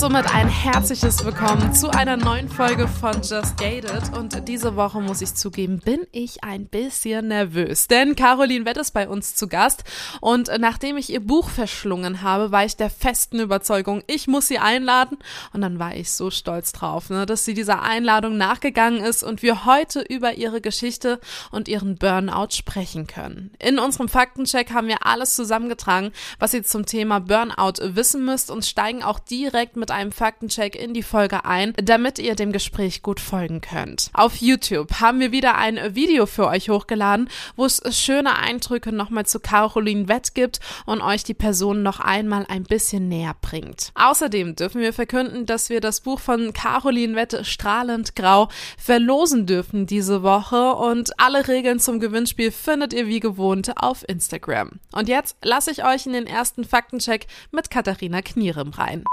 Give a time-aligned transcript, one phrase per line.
[0.00, 4.16] Somit ein herzliches Willkommen zu einer neuen Folge von Just Gated.
[4.16, 7.86] Und diese Woche muss ich zugeben, bin ich ein bisschen nervös.
[7.86, 9.84] Denn Caroline Wett ist bei uns zu Gast.
[10.22, 14.58] Und nachdem ich ihr Buch verschlungen habe, war ich der festen Überzeugung, ich muss sie
[14.58, 15.18] einladen.
[15.52, 19.42] Und dann war ich so stolz drauf, ne, dass sie dieser Einladung nachgegangen ist und
[19.42, 23.52] wir heute über ihre Geschichte und ihren Burnout sprechen können.
[23.58, 28.64] In unserem Faktencheck haben wir alles zusammengetragen, was ihr zum Thema Burnout wissen müsst und
[28.64, 33.20] steigen auch direkt mit einem Faktencheck in die Folge ein, damit ihr dem Gespräch gut
[33.20, 34.10] folgen könnt.
[34.12, 39.26] Auf YouTube haben wir wieder ein Video für euch hochgeladen, wo es schöne Eindrücke nochmal
[39.26, 43.92] zu Caroline Wett gibt und euch die Person noch einmal ein bisschen näher bringt.
[43.94, 49.86] Außerdem dürfen wir verkünden, dass wir das Buch von Caroline Wett Strahlend Grau verlosen dürfen
[49.86, 54.80] diese Woche und alle Regeln zum Gewinnspiel findet ihr wie gewohnt auf Instagram.
[54.92, 59.04] Und jetzt lasse ich euch in den ersten Faktencheck mit Katharina Knierem rein.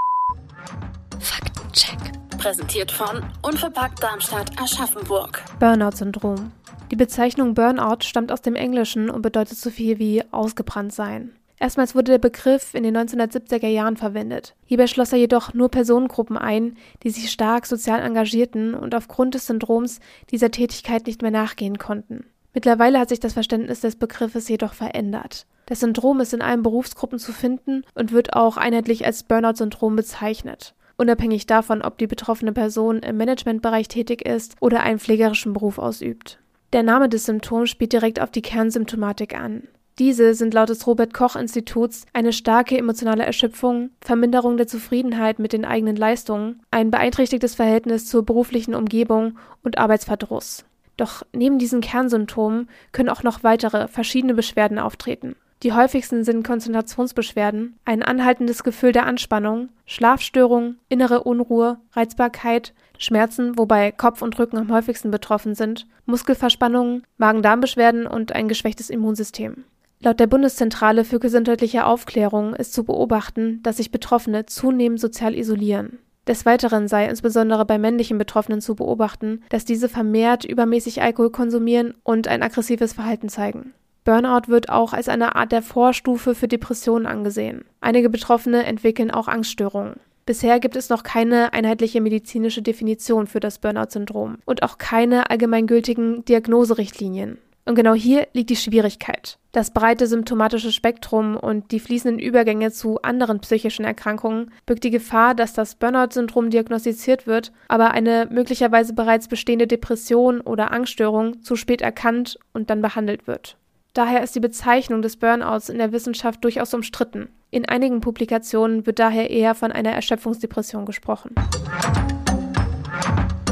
[1.20, 1.98] Faktencheck.
[2.38, 5.44] Präsentiert von Unverpackt Darmstadt Aschaffenburg.
[5.60, 6.52] Burnout-Syndrom.
[6.92, 11.32] Die Bezeichnung Burnout stammt aus dem Englischen und bedeutet so viel wie ausgebrannt sein.
[11.60, 14.56] Erstmals wurde der Begriff in den 1970er Jahren verwendet.
[14.66, 19.48] Hierbei schloss er jedoch nur Personengruppen ein, die sich stark sozial engagierten und aufgrund des
[19.48, 22.26] Syndroms dieser Tätigkeit nicht mehr nachgehen konnten.
[22.54, 25.48] Mittlerweile hat sich das Verständnis des Begriffes jedoch verändert.
[25.68, 30.74] Das Syndrom ist in allen Berufsgruppen zu finden und wird auch einheitlich als Burnout-Syndrom bezeichnet.
[30.98, 36.40] Unabhängig davon, ob die betroffene Person im Managementbereich tätig ist oder einen pflegerischen Beruf ausübt.
[36.74, 39.64] Der Name des Symptoms spielt direkt auf die Kernsymptomatik an.
[40.00, 45.54] Diese sind laut des Robert Koch Instituts eine starke emotionale Erschöpfung, Verminderung der Zufriedenheit mit
[45.54, 50.66] den eigenen Leistungen, ein beeinträchtigtes Verhältnis zur beruflichen Umgebung und Arbeitsverdruss.
[50.98, 55.36] Doch neben diesen Kernsymptomen können auch noch weitere verschiedene Beschwerden auftreten.
[55.64, 63.92] Die häufigsten sind Konzentrationsbeschwerden, ein anhaltendes Gefühl der Anspannung, Schlafstörungen, innere Unruhe, Reizbarkeit, Schmerzen, wobei
[63.92, 69.64] Kopf und Rücken am häufigsten betroffen sind, Muskelverspannungen, Magen-Darm-Beschwerden und ein geschwächtes Immunsystem.
[70.00, 75.98] Laut der Bundeszentrale für gesundheitliche Aufklärung ist zu beobachten, dass sich Betroffene zunehmend sozial isolieren.
[76.28, 81.96] Des Weiteren sei insbesondere bei männlichen Betroffenen zu beobachten, dass diese vermehrt übermäßig Alkohol konsumieren
[82.04, 83.74] und ein aggressives Verhalten zeigen.
[84.08, 87.66] Burnout wird auch als eine Art der Vorstufe für Depressionen angesehen.
[87.82, 90.00] Einige Betroffene entwickeln auch Angststörungen.
[90.26, 96.24] Bisher gibt es noch keine einheitliche medizinische Definition für das Burnout-Syndrom und auch keine allgemeingültigen
[96.24, 97.38] Diagnoserichtlinien.
[97.66, 99.40] Und genau hier liegt die Schwierigkeit.
[99.52, 105.36] Das breite symptomatische Spektrum und die fließenden Übergänge zu anderen psychischen Erkrankungen birgt die Gefahr,
[105.36, 111.82] dass das Burnout-Syndrom diagnostiziert wird, aber eine möglicherweise bereits bestehende Depression oder Angststörung zu spät
[111.82, 113.58] erkannt und dann behandelt wird.
[113.98, 117.30] Daher ist die Bezeichnung des Burnouts in der Wissenschaft durchaus umstritten.
[117.50, 121.34] In einigen Publikationen wird daher eher von einer Erschöpfungsdepression gesprochen.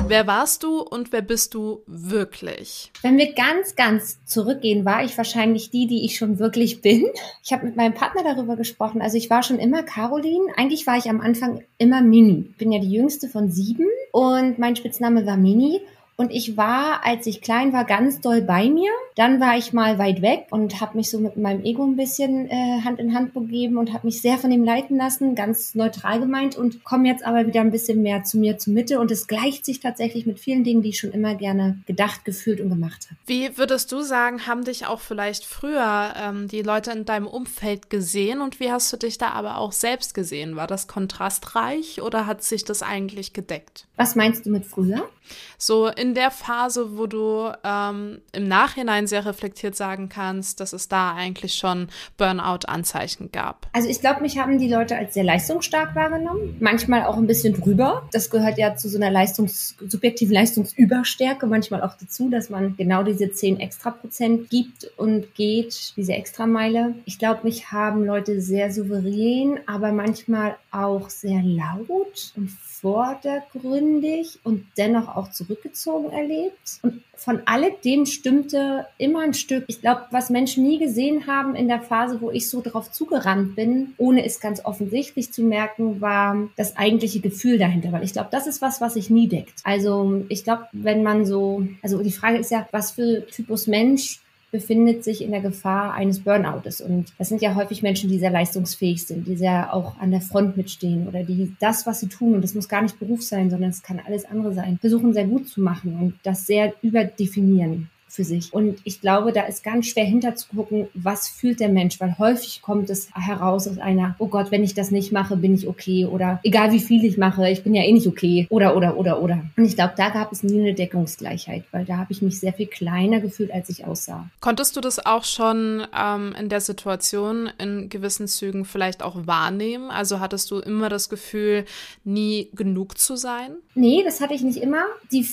[0.08, 2.92] Wer warst du und wer bist du wirklich?
[3.02, 7.08] Wenn wir ganz, ganz zurückgehen, war ich wahrscheinlich die, die ich schon wirklich bin.
[7.44, 9.02] Ich habe mit meinem Partner darüber gesprochen.
[9.02, 10.54] Also ich war schon immer Caroline.
[10.58, 12.50] Eigentlich war ich am Anfang immer Mini.
[12.52, 15.82] Ich bin ja die jüngste von sieben und mein Spitzname war Mini.
[16.18, 18.92] Und ich war, als ich klein war, ganz doll bei mir.
[19.16, 22.50] Dann war ich mal weit weg und habe mich so mit meinem Ego ein bisschen
[22.50, 26.20] äh, Hand in Hand begeben und habe mich sehr von ihm leiten lassen, ganz neutral
[26.20, 29.00] gemeint und komme jetzt aber wieder ein bisschen mehr zu mir zur Mitte.
[29.00, 32.62] Und es gleicht sich tatsächlich mit vielen Dingen, die ich schon immer gerne gedacht, gefühlt
[32.62, 33.20] und gemacht habe.
[33.26, 37.90] Wie würdest du sagen, haben dich auch vielleicht früher ähm, die Leute in deinem Umfeld
[37.90, 40.56] gesehen und wie hast du dich da aber auch selbst gesehen?
[40.56, 43.88] War das kontrastreich oder hat sich das eigentlich gedeckt?
[43.98, 45.10] Was meinst du mit früher?
[45.58, 50.72] So in in der Phase, wo du ähm, im Nachhinein sehr reflektiert sagen kannst, dass
[50.72, 51.88] es da eigentlich schon
[52.18, 53.68] Burnout-Anzeichen gab?
[53.74, 57.60] Also ich glaube, mich haben die Leute als sehr leistungsstark wahrgenommen, manchmal auch ein bisschen
[57.60, 58.08] drüber.
[58.12, 63.02] Das gehört ja zu so einer Leistungs subjektiven Leistungsüberstärke manchmal auch dazu, dass man genau
[63.02, 66.94] diese 10 extra Prozent gibt und geht, diese Extrameile.
[67.06, 72.52] Ich glaube, mich haben Leute sehr souverän, aber manchmal auch sehr laut und
[72.86, 76.80] vordergründig und dennoch auch zurückgezogen erlebt.
[76.82, 79.66] Und von alledem stimmte immer ein Stück.
[79.68, 83.56] Ich glaube, was Menschen nie gesehen haben in der Phase, wo ich so drauf zugerannt
[83.56, 87.92] bin, ohne es ganz offensichtlich zu merken, war das eigentliche Gefühl dahinter.
[87.92, 89.62] Weil ich glaube, das ist was, was sich nie deckt.
[89.64, 94.20] Also ich glaube, wenn man so, also die Frage ist ja, was für Typus Mensch
[94.52, 96.82] befindet sich in der Gefahr eines Burnoutes.
[96.82, 100.22] Und das sind ja häufig Menschen, die sehr leistungsfähig sind, die sehr auch an der
[100.22, 103.50] Front mitstehen oder die das, was sie tun, und das muss gar nicht Beruf sein,
[103.50, 107.90] sondern es kann alles andere sein, versuchen sehr gut zu machen und das sehr überdefinieren
[108.16, 108.54] für sich.
[108.54, 112.90] Und ich glaube, da ist ganz schwer hinterzugucken, was fühlt der Mensch, weil häufig kommt
[112.90, 116.40] es heraus aus einer, oh Gott, wenn ich das nicht mache, bin ich okay oder
[116.44, 119.44] egal wie viel ich mache, ich bin ja eh nicht okay oder oder oder oder.
[119.58, 122.54] Und ich glaube, da gab es nie eine Deckungsgleichheit, weil da habe ich mich sehr
[122.54, 124.30] viel kleiner gefühlt, als ich aussah.
[124.40, 129.92] Konntest du das auch schon ähm, in der Situation in gewissen Zügen vielleicht auch wahrnehmen?
[129.92, 131.66] Also hattest du immer das Gefühl,
[132.04, 133.56] nie genug zu sein?
[133.74, 134.84] Nee, das hatte ich nicht immer.
[135.12, 135.24] Die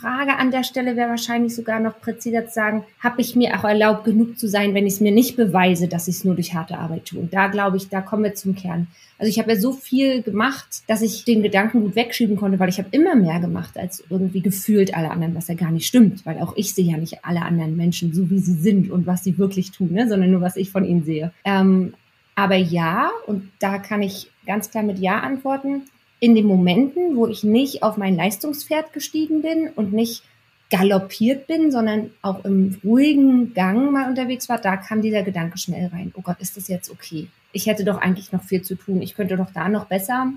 [0.00, 3.64] Frage an der Stelle wäre wahrscheinlich sogar noch präziser zu sagen, habe ich mir auch
[3.64, 6.54] erlaubt, genug zu sein, wenn ich es mir nicht beweise, dass ich es nur durch
[6.54, 7.20] harte Arbeit tue.
[7.20, 8.86] Und da glaube ich, da kommen wir zum Kern.
[9.18, 12.68] Also ich habe ja so viel gemacht, dass ich den Gedanken gut wegschieben konnte, weil
[12.68, 16.24] ich habe immer mehr gemacht als irgendwie gefühlt alle anderen, was ja gar nicht stimmt,
[16.24, 19.24] weil auch ich sehe ja nicht alle anderen Menschen so, wie sie sind und was
[19.24, 20.08] sie wirklich tun, ne?
[20.08, 21.32] sondern nur, was ich von ihnen sehe.
[21.44, 21.94] Ähm,
[22.36, 25.82] aber ja, und da kann ich ganz klar mit Ja antworten,
[26.20, 30.22] in den Momenten, wo ich nicht auf mein Leistungspferd gestiegen bin und nicht
[30.70, 35.86] galoppiert bin, sondern auch im ruhigen Gang mal unterwegs war, da kam dieser Gedanke schnell
[35.88, 36.12] rein.
[36.14, 37.28] Oh Gott, ist das jetzt okay?
[37.52, 39.00] Ich hätte doch eigentlich noch viel zu tun.
[39.00, 40.32] Ich könnte doch da noch besser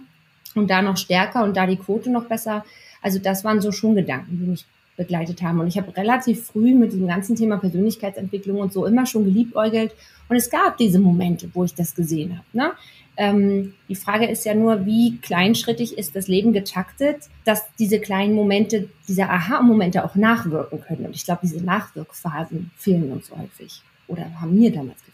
[0.56, 2.64] und da noch stärker und da die Quote noch besser.
[3.02, 4.66] Also das waren so schon Gedanken, die mich
[4.98, 5.60] begleitet haben.
[5.60, 9.94] Und ich habe relativ früh mit diesem ganzen Thema Persönlichkeitsentwicklung und so immer schon geliebäugelt.
[10.30, 12.46] Und es gab diese Momente, wo ich das gesehen habe.
[12.54, 12.72] Ne?
[13.18, 18.34] Ähm, die Frage ist ja nur, wie kleinschrittig ist das Leben getaktet, dass diese kleinen
[18.34, 21.06] Momente, diese Aha-Momente auch nachwirken können.
[21.06, 25.11] Und ich glaube, diese Nachwirkphasen fehlen uns häufig oder haben mir damals gefehlt.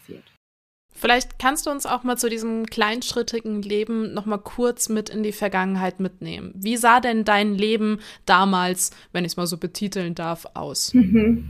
[0.98, 5.22] Vielleicht kannst du uns auch mal zu diesem kleinschrittigen Leben noch mal kurz mit in
[5.22, 6.52] die Vergangenheit mitnehmen.
[6.54, 10.92] Wie sah denn dein Leben damals, wenn ich es mal so betiteln darf, aus?
[10.94, 11.46] Mhm.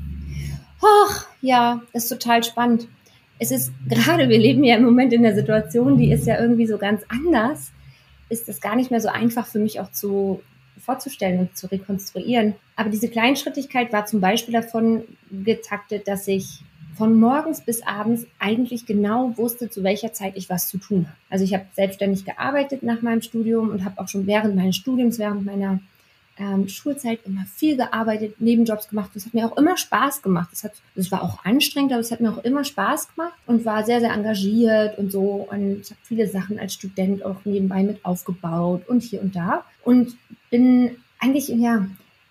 [0.80, 2.88] Och, ja, ist total spannend
[3.38, 6.66] es ist gerade, wir leben ja im Moment in der Situation, die ist ja irgendwie
[6.66, 7.72] so ganz anders,
[8.28, 10.42] ist es gar nicht mehr so einfach für mich auch zu
[10.78, 12.54] vorzustellen und zu rekonstruieren.
[12.76, 16.60] Aber diese Kleinschrittigkeit war zum Beispiel davon getaktet, dass ich
[16.96, 21.16] von morgens bis abends eigentlich genau wusste, zu welcher Zeit ich was zu tun habe.
[21.30, 25.18] Also ich habe selbstständig gearbeitet nach meinem Studium und habe auch schon während meines Studiums,
[25.18, 25.80] während meiner
[26.38, 29.10] ähm, Schulzeit immer viel gearbeitet, Nebenjobs gemacht.
[29.14, 30.48] Das hat mir auch immer Spaß gemacht.
[30.52, 33.64] Das, hat, das war auch anstrengend, aber es hat mir auch immer Spaß gemacht und
[33.64, 35.48] war sehr, sehr engagiert und so.
[35.50, 39.64] Und ich habe viele Sachen als Student auch nebenbei mit aufgebaut und hier und da.
[39.84, 40.16] Und
[40.50, 41.86] bin eigentlich, ja,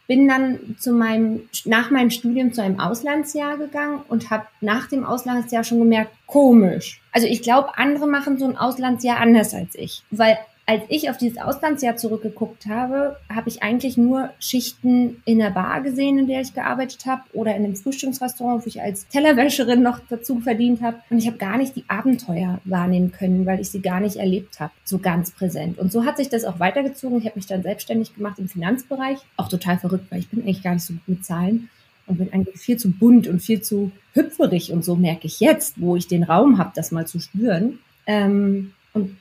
[0.08, 5.06] bin dann zu meinem, nach meinem Studium zu einem Auslandsjahr gegangen und habe nach dem
[5.06, 7.02] Auslandsjahr schon gemerkt, komisch.
[7.12, 10.38] Also ich glaube, andere machen so ein Auslandsjahr anders als ich, weil
[10.70, 15.80] als ich auf dieses Auslandsjahr zurückgeguckt habe, habe ich eigentlich nur Schichten in der Bar
[15.82, 20.00] gesehen, in der ich gearbeitet habe, oder in einem Frühstücksrestaurant, wo ich als Tellerwäscherin noch
[20.10, 20.98] dazu verdient habe.
[21.10, 24.60] Und ich habe gar nicht die Abenteuer wahrnehmen können, weil ich sie gar nicht erlebt
[24.60, 25.80] habe, so ganz präsent.
[25.80, 27.18] Und so hat sich das auch weitergezogen.
[27.18, 29.20] Ich habe mich dann selbstständig gemacht im Finanzbereich.
[29.38, 31.70] Auch total verrückt, weil ich bin eigentlich gar nicht so gut mit Zahlen
[32.08, 35.80] und bin eigentlich viel zu bunt und viel zu hüpferig und so merke ich jetzt,
[35.80, 37.80] wo ich den Raum habe, das mal zu spüren.
[38.06, 39.16] Ähm, und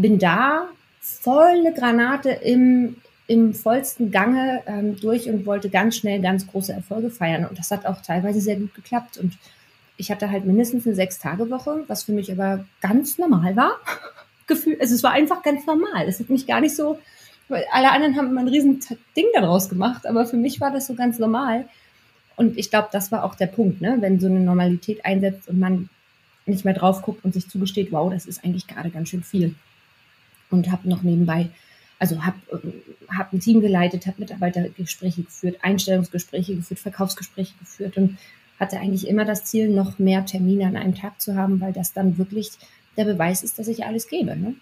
[0.00, 0.68] bin da
[1.00, 7.10] volle Granate im, im vollsten Gange ähm, durch und wollte ganz schnell ganz große Erfolge
[7.10, 7.46] feiern.
[7.46, 9.16] Und das hat auch teilweise sehr gut geklappt.
[9.18, 9.38] Und
[9.96, 13.72] ich hatte halt mindestens eine Sechs-Tage-Woche, was für mich aber ganz normal war.
[14.46, 16.06] Gefühl, also es war einfach ganz normal.
[16.06, 16.98] Es hat mich gar nicht so,
[17.48, 18.80] weil alle anderen haben immer ein riesen
[19.16, 21.68] Ding daraus gemacht, aber für mich war das so ganz normal.
[22.36, 23.98] Und ich glaube, das war auch der Punkt, ne?
[24.00, 25.88] wenn so eine Normalität einsetzt und man
[26.46, 29.54] nicht mehr drauf guckt und sich zugesteht, wow, das ist eigentlich gerade ganz schön viel
[30.50, 31.50] und habe noch nebenbei,
[31.98, 32.38] also habe
[33.16, 38.18] hab ein Team geleitet, habe Mitarbeitergespräche geführt, Einstellungsgespräche geführt, Verkaufsgespräche geführt und
[38.58, 41.92] hatte eigentlich immer das Ziel, noch mehr Termine an einem Tag zu haben, weil das
[41.92, 42.50] dann wirklich
[42.96, 44.36] der Beweis ist, dass ich alles gebe.
[44.36, 44.54] Ne?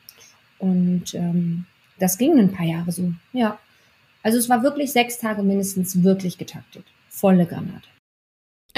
[0.59, 1.65] Und ähm,
[1.99, 3.59] das ging ein paar Jahre so, ja.
[4.23, 6.85] Also es war wirklich sechs Tage mindestens wirklich getaktet.
[7.09, 7.89] Volle Granate.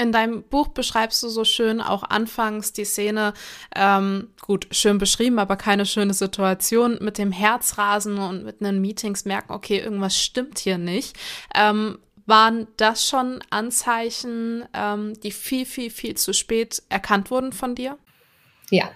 [0.01, 3.33] In deinem Buch beschreibst du so schön auch anfangs die Szene,
[3.75, 9.25] ähm, gut, schön beschrieben, aber keine schöne Situation, mit dem Herzrasen und mit den Meetings
[9.25, 11.15] merken, okay, irgendwas stimmt hier nicht.
[11.53, 17.75] Ähm, waren das schon Anzeichen, ähm, die viel, viel, viel zu spät erkannt wurden von
[17.75, 17.97] dir?
[18.69, 18.89] Ja,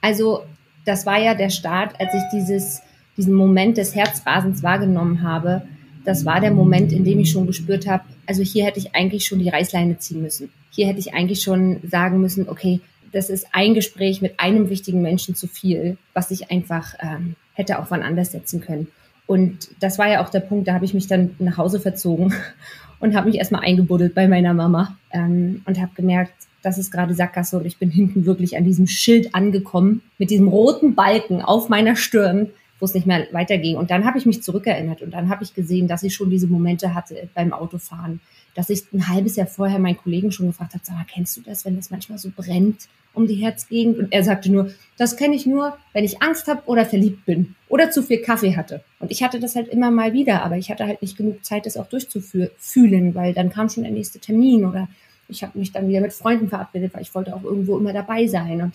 [0.00, 0.44] also
[0.84, 2.82] das war ja der Start, als ich dieses,
[3.16, 5.66] diesen Moment des Herzrasens wahrgenommen habe.
[6.06, 9.26] Das war der Moment, in dem ich schon gespürt habe, also hier hätte ich eigentlich
[9.26, 10.50] schon die Reißleine ziehen müssen.
[10.70, 15.02] Hier hätte ich eigentlich schon sagen müssen, okay, das ist ein Gespräch mit einem wichtigen
[15.02, 18.86] Menschen zu viel, was ich einfach ähm, hätte auch wann anders setzen können.
[19.26, 22.32] Und das war ja auch der Punkt, da habe ich mich dann nach Hause verzogen
[23.00, 27.14] und habe mich erstmal eingebuddelt bei meiner Mama ähm, und habe gemerkt, das ist gerade
[27.14, 31.68] Sackgasse und ich bin hinten wirklich an diesem Schild angekommen mit diesem roten Balken auf
[31.68, 33.76] meiner Stirn, wo es nicht mehr weiterging.
[33.76, 36.46] Und dann habe ich mich zurückerinnert und dann habe ich gesehen, dass ich schon diese
[36.46, 38.20] Momente hatte beim Autofahren,
[38.54, 41.42] dass ich ein halbes Jahr vorher meinen Kollegen schon gefragt habe, sag mal, kennst du
[41.42, 43.98] das, wenn das manchmal so brennt um die Herzgegend?
[43.98, 47.54] Und er sagte nur, das kenne ich nur, wenn ich Angst habe oder verliebt bin
[47.68, 48.82] oder zu viel Kaffee hatte.
[48.98, 51.66] Und ich hatte das halt immer mal wieder, aber ich hatte halt nicht genug Zeit,
[51.66, 54.88] das auch durchzufühlen, weil dann kam schon der nächste Termin oder
[55.28, 58.26] ich habe mich dann wieder mit Freunden verabredet, weil ich wollte auch irgendwo immer dabei
[58.26, 58.60] sein.
[58.60, 58.74] Und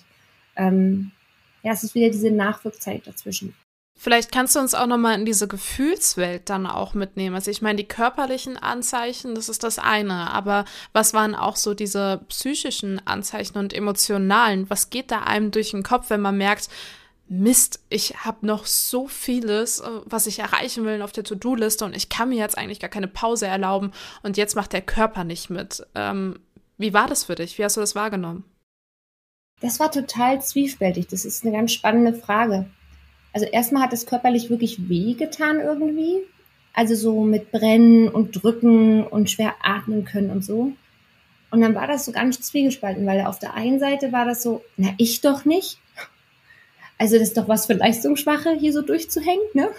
[0.55, 1.11] ähm,
[1.63, 3.53] ja, es ist wieder diese Nachwirkzeit dazwischen.
[3.97, 7.35] Vielleicht kannst du uns auch nochmal in diese Gefühlswelt dann auch mitnehmen.
[7.35, 11.75] Also ich meine, die körperlichen Anzeichen, das ist das eine, aber was waren auch so
[11.75, 14.69] diese psychischen Anzeichen und emotionalen?
[14.71, 16.67] Was geht da einem durch den Kopf, wenn man merkt,
[17.33, 21.95] Mist, ich habe noch so vieles, äh, was ich erreichen will auf der To-Do-Liste und
[21.95, 25.49] ich kann mir jetzt eigentlich gar keine Pause erlauben und jetzt macht der Körper nicht
[25.49, 25.87] mit.
[25.95, 26.39] Ähm,
[26.77, 27.57] wie war das für dich?
[27.57, 28.43] Wie hast du das wahrgenommen?
[29.61, 31.07] Das war total zwiespältig.
[31.07, 32.65] Das ist eine ganz spannende Frage.
[33.33, 36.21] Also erstmal hat es körperlich wirklich weh getan irgendwie.
[36.73, 40.73] Also so mit Brennen und Drücken und schwer atmen können und so.
[41.51, 44.63] Und dann war das so ganz zwiegespalten, weil auf der einen Seite war das so,
[44.77, 45.79] na ich doch nicht.
[46.97, 49.69] Also das ist doch was für Leistungsschwache, hier so durchzuhängen, ne?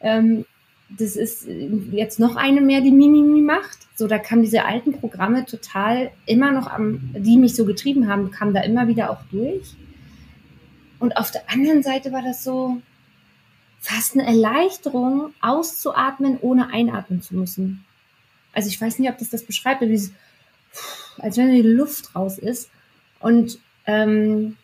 [0.00, 0.44] Ähm,
[0.90, 1.46] das ist
[1.90, 3.78] jetzt noch eine mehr, die Mimimi macht.
[3.94, 8.30] So, da kamen diese alten Programme total immer noch am, die mich so getrieben haben,
[8.30, 9.74] kamen da immer wieder auch durch.
[10.98, 12.80] Und auf der anderen Seite war das so
[13.80, 17.84] fast eine Erleichterung, auszuatmen, ohne einatmen zu müssen.
[18.52, 20.12] Also ich weiß nicht, ob das das beschreibt, aber dieses,
[21.18, 22.70] als wenn die Luft raus ist.
[23.20, 24.56] Und ähm,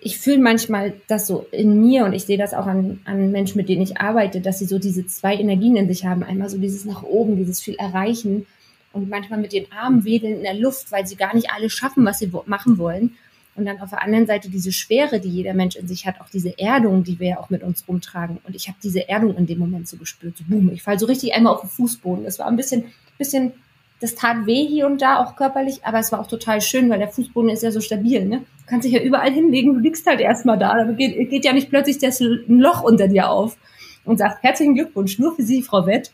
[0.00, 3.56] ich fühle manchmal das so in mir und ich sehe das auch an, an Menschen,
[3.56, 6.22] mit denen ich arbeite, dass sie so diese zwei Energien in sich haben.
[6.22, 8.46] Einmal so dieses nach oben, dieses viel erreichen
[8.92, 12.04] und manchmal mit den Armen wedeln in der Luft, weil sie gar nicht alles schaffen,
[12.04, 13.16] was sie machen wollen.
[13.60, 16.30] Und dann auf der anderen Seite diese Schwere, die jeder Mensch in sich hat, auch
[16.30, 18.38] diese Erdung, die wir ja auch mit uns rumtragen.
[18.42, 21.04] Und ich habe diese Erdung in dem Moment so gespürt, so boom, ich falle so
[21.04, 22.24] richtig einmal auf den Fußboden.
[22.24, 22.86] Es war ein bisschen,
[23.18, 23.52] bisschen,
[24.00, 27.00] das tat weh hier und da, auch körperlich, aber es war auch total schön, weil
[27.00, 28.38] der Fußboden ist ja so stabil, ne?
[28.38, 31.52] Du kannst dich ja überall hinlegen, du liegst halt erstmal da, da geht, geht ja
[31.52, 33.58] nicht plötzlich das Loch unter dir auf
[34.06, 36.12] und sagt, herzlichen Glückwunsch, nur für Sie, Frau Wett.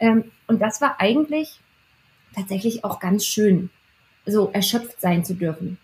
[0.00, 1.60] Ähm, und das war eigentlich
[2.34, 3.70] tatsächlich auch ganz schön,
[4.26, 5.78] so erschöpft sein zu dürfen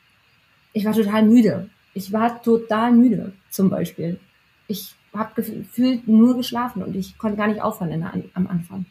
[0.73, 1.71] ich war total müde.
[1.95, 4.21] Ich war total müde, zum Beispiel.
[4.67, 8.87] Ich habe gefühlt nur geschlafen und ich konnte gar nicht aufhören der, am Anfang.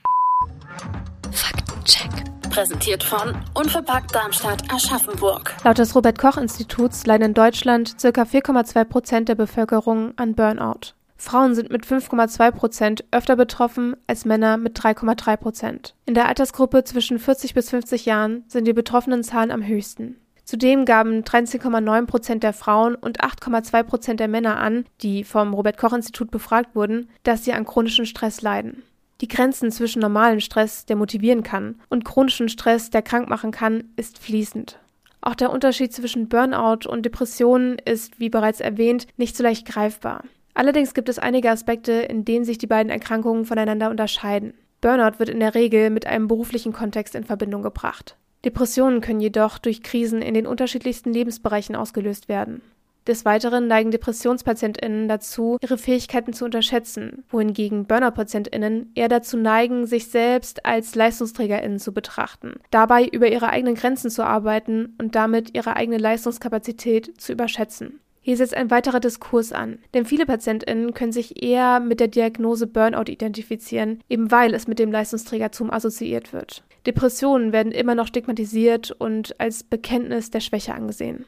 [1.31, 2.11] Faktencheck.
[2.49, 5.55] Präsentiert von Unverpackt Darmstadt Aschaffenburg.
[5.63, 8.07] Laut des Robert-Koch-Instituts leiden in Deutschland ca.
[8.23, 10.93] 4,2 Prozent der Bevölkerung an Burnout.
[11.17, 15.95] Frauen sind mit 5,2 Prozent öfter betroffen als Männer mit 3,3 Prozent.
[16.05, 20.15] In der Altersgruppe zwischen 40 bis 50 Jahren sind die betroffenen Zahlen am höchsten.
[20.47, 25.77] Zudem gaben 13,9 Prozent der Frauen und 8,2 Prozent der Männer an, die vom Robert
[25.77, 28.81] Koch Institut befragt wurden, dass sie an chronischen Stress leiden.
[29.19, 33.89] Die Grenzen zwischen normalem Stress, der motivieren kann, und chronischen Stress, der krank machen kann,
[33.97, 34.79] ist fließend.
[35.19, 40.23] Auch der Unterschied zwischen Burnout und Depressionen ist, wie bereits erwähnt, nicht so leicht greifbar.
[40.53, 44.53] Allerdings gibt es einige Aspekte, in denen sich die beiden Erkrankungen voneinander unterscheiden.
[44.79, 48.15] Burnout wird in der Regel mit einem beruflichen Kontext in Verbindung gebracht.
[48.45, 52.61] Depressionen können jedoch durch Krisen in den unterschiedlichsten Lebensbereichen ausgelöst werden.
[53.07, 60.09] Des Weiteren neigen DepressionspatientInnen dazu, ihre Fähigkeiten zu unterschätzen, wohingegen Burnout-PatientInnen eher dazu neigen, sich
[60.09, 65.77] selbst als LeistungsträgerInnen zu betrachten, dabei über ihre eigenen Grenzen zu arbeiten und damit ihre
[65.77, 68.01] eigene Leistungskapazität zu überschätzen.
[68.19, 72.67] Hier setzt ein weiterer Diskurs an, denn viele PatientInnen können sich eher mit der Diagnose
[72.67, 76.65] Burnout identifizieren, eben weil es mit dem Leistungsträgertum assoziiert wird.
[76.87, 81.25] Depressionen werden immer noch stigmatisiert und als Bekenntnis der Schwäche angesehen.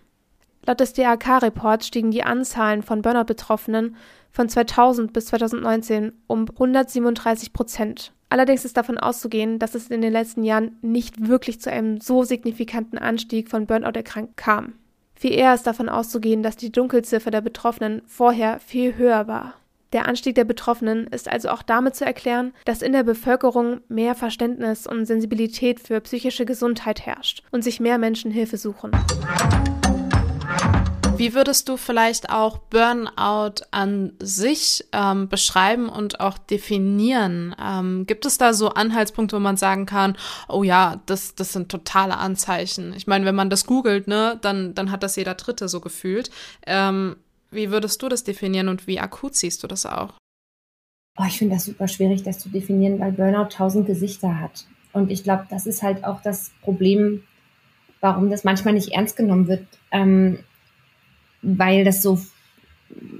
[0.65, 3.95] Laut des DAK-Reports stiegen die Anzahlen von Burnout-Betroffenen
[4.31, 8.13] von 2000 bis 2019 um 137 Prozent.
[8.29, 12.23] Allerdings ist davon auszugehen, dass es in den letzten Jahren nicht wirklich zu einem so
[12.23, 14.73] signifikanten Anstieg von Burnout-Erkrankten kam.
[15.15, 19.55] Viel eher ist davon auszugehen, dass die Dunkelziffer der Betroffenen vorher viel höher war.
[19.91, 24.13] Der Anstieg der Betroffenen ist also auch damit zu erklären, dass in der Bevölkerung mehr
[24.13, 28.91] Verständnis und Sensibilität für psychische Gesundheit herrscht und sich mehr Menschen Hilfe suchen.
[31.17, 37.55] Wie würdest du vielleicht auch Burnout an sich ähm, beschreiben und auch definieren?
[37.59, 40.15] Ähm, gibt es da so Anhaltspunkte, wo man sagen kann,
[40.47, 42.93] oh ja, das, das sind totale Anzeichen?
[42.93, 46.29] Ich meine, wenn man das googelt, ne, dann, dann hat das jeder Dritte so gefühlt.
[46.67, 47.15] Ähm,
[47.51, 50.13] wie würdest du das definieren und wie akut siehst du das auch?
[51.17, 54.65] Oh, ich finde das super schwierig, das zu definieren, weil Burnout tausend Gesichter hat.
[54.93, 57.23] Und ich glaube, das ist halt auch das Problem,
[57.99, 59.65] warum das manchmal nicht ernst genommen wird.
[59.91, 60.39] Ähm,
[61.41, 62.19] weil das so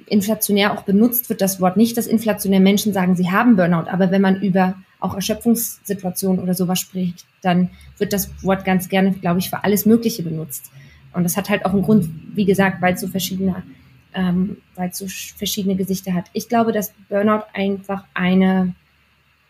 [0.08, 4.12] inflationär auch benutzt wird, das Wort nicht, dass inflationär Menschen sagen, sie haben Burnout, aber
[4.12, 9.40] wenn man über auch Erschöpfungssituationen oder sowas spricht, dann wird das Wort ganz gerne, glaube
[9.40, 10.72] ich, für alles Mögliche benutzt.
[11.14, 13.64] Und das hat halt auch einen Grund, wie gesagt, weil es so verschiedene,
[14.14, 16.26] ähm, weil es so verschiedene Gesichter hat.
[16.34, 18.74] Ich glaube, dass Burnout einfach eine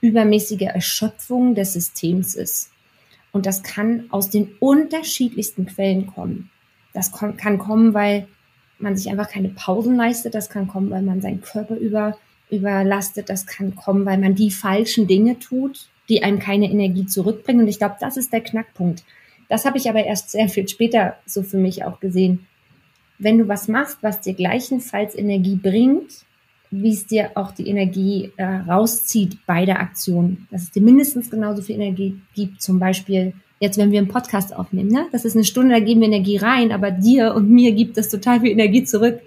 [0.01, 2.71] übermäßige Erschöpfung des Systems ist.
[3.31, 6.49] Und das kann aus den unterschiedlichsten Quellen kommen.
[6.93, 8.27] Das kann kommen, weil
[8.79, 10.33] man sich einfach keine Pausen leistet.
[10.33, 12.17] Das kann kommen, weil man seinen Körper über,
[12.49, 13.29] überlastet.
[13.29, 17.61] Das kann kommen, weil man die falschen Dinge tut, die einem keine Energie zurückbringen.
[17.61, 19.03] Und ich glaube, das ist der Knackpunkt.
[19.47, 22.47] Das habe ich aber erst sehr viel später so für mich auch gesehen.
[23.19, 26.25] Wenn du was machst, was dir gleichenfalls Energie bringt,
[26.71, 31.29] wie es dir auch die Energie äh, rauszieht bei der Aktion, dass es dir mindestens
[31.29, 35.07] genauso viel Energie gibt, zum Beispiel jetzt, wenn wir einen Podcast aufnehmen, ne?
[35.11, 38.09] Das ist eine Stunde, da geben wir Energie rein, aber dir und mir gibt das
[38.09, 39.19] total viel Energie zurück.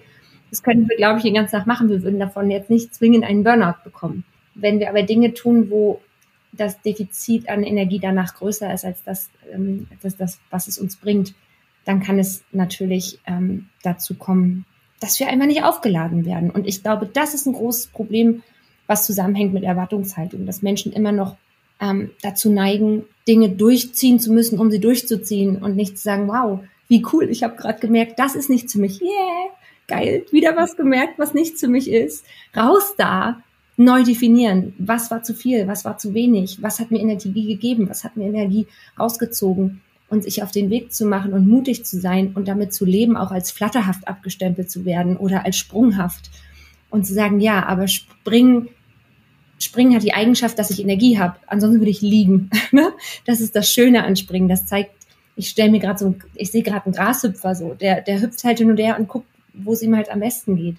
[0.50, 1.88] Das könnten wir, glaube ich, den ganzen Tag machen.
[1.88, 4.24] Wir würden davon jetzt nicht zwingend einen Burnout bekommen.
[4.54, 6.00] Wenn wir aber Dinge tun, wo
[6.52, 10.96] das Defizit an Energie danach größer ist als das, ähm, als das was es uns
[10.96, 11.34] bringt,
[11.84, 14.64] dann kann es natürlich ähm, dazu kommen,
[15.00, 16.50] dass wir einfach nicht aufgeladen werden.
[16.50, 18.42] Und ich glaube, das ist ein großes Problem,
[18.86, 21.36] was zusammenhängt mit Erwartungshaltung, dass Menschen immer noch
[21.80, 26.60] ähm, dazu neigen, Dinge durchziehen zu müssen, um sie durchzuziehen und nicht zu sagen, wow,
[26.88, 29.00] wie cool, ich habe gerade gemerkt, das ist nicht für mich.
[29.00, 29.50] Yeah,
[29.88, 32.24] geil, wieder was gemerkt, was nicht für mich ist.
[32.56, 33.42] Raus da,
[33.76, 37.88] neu definieren, was war zu viel, was war zu wenig, was hat mir Energie gegeben,
[37.88, 38.66] was hat mir Energie
[38.98, 39.80] rausgezogen
[40.12, 43.16] und sich auf den Weg zu machen und mutig zu sein und damit zu leben,
[43.16, 46.30] auch als flatterhaft abgestempelt zu werden oder als sprunghaft
[46.90, 48.68] und zu sagen, ja, aber springen
[49.58, 51.36] Springen hat die Eigenschaft, dass ich Energie habe.
[51.46, 52.50] Ansonsten würde ich liegen.
[52.72, 52.92] Ne?
[53.26, 54.48] das ist das Schöne an Springen.
[54.48, 54.90] Das zeigt,
[55.36, 58.58] ich stelle mir gerade so, ich sehe gerade einen Grashüpfer so, der, der hüpft halt
[58.58, 60.76] hin und her und guckt, wo es ihm halt am besten geht.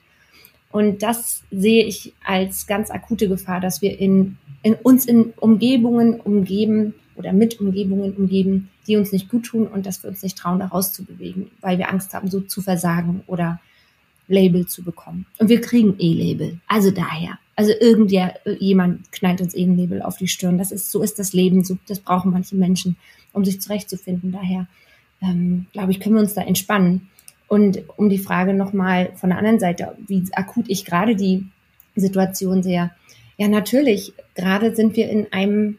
[0.71, 6.19] Und das sehe ich als ganz akute Gefahr, dass wir in, in uns in Umgebungen
[6.19, 10.37] umgeben oder mit Umgebungen umgeben, die uns nicht gut tun und dass wir uns nicht
[10.37, 13.59] trauen, da rauszubewegen, weil wir Angst haben, so zu versagen oder
[14.27, 15.25] Label zu bekommen.
[15.37, 16.59] Und wir kriegen eh Label.
[16.67, 17.37] Also daher.
[17.55, 20.57] Also irgendjemand knallt uns ein Label auf die Stirn.
[20.57, 21.63] Das ist, so ist das Leben.
[21.63, 22.95] So, das brauchen manche Menschen,
[23.31, 24.31] um sich zurechtzufinden.
[24.31, 24.67] Daher,
[25.21, 27.09] ähm, glaube ich, können wir uns da entspannen.
[27.47, 31.45] Und um die Frage nochmal von der anderen Seite, wie akut ich gerade die
[31.95, 32.91] Situation sehe.
[33.37, 34.13] Ja, natürlich.
[34.35, 35.77] Gerade sind wir in einem,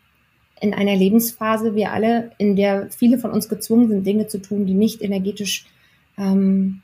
[0.61, 4.67] in einer Lebensphase, wir alle, in der viele von uns gezwungen sind, Dinge zu tun,
[4.67, 5.67] die nicht energetisch
[6.17, 6.83] ähm,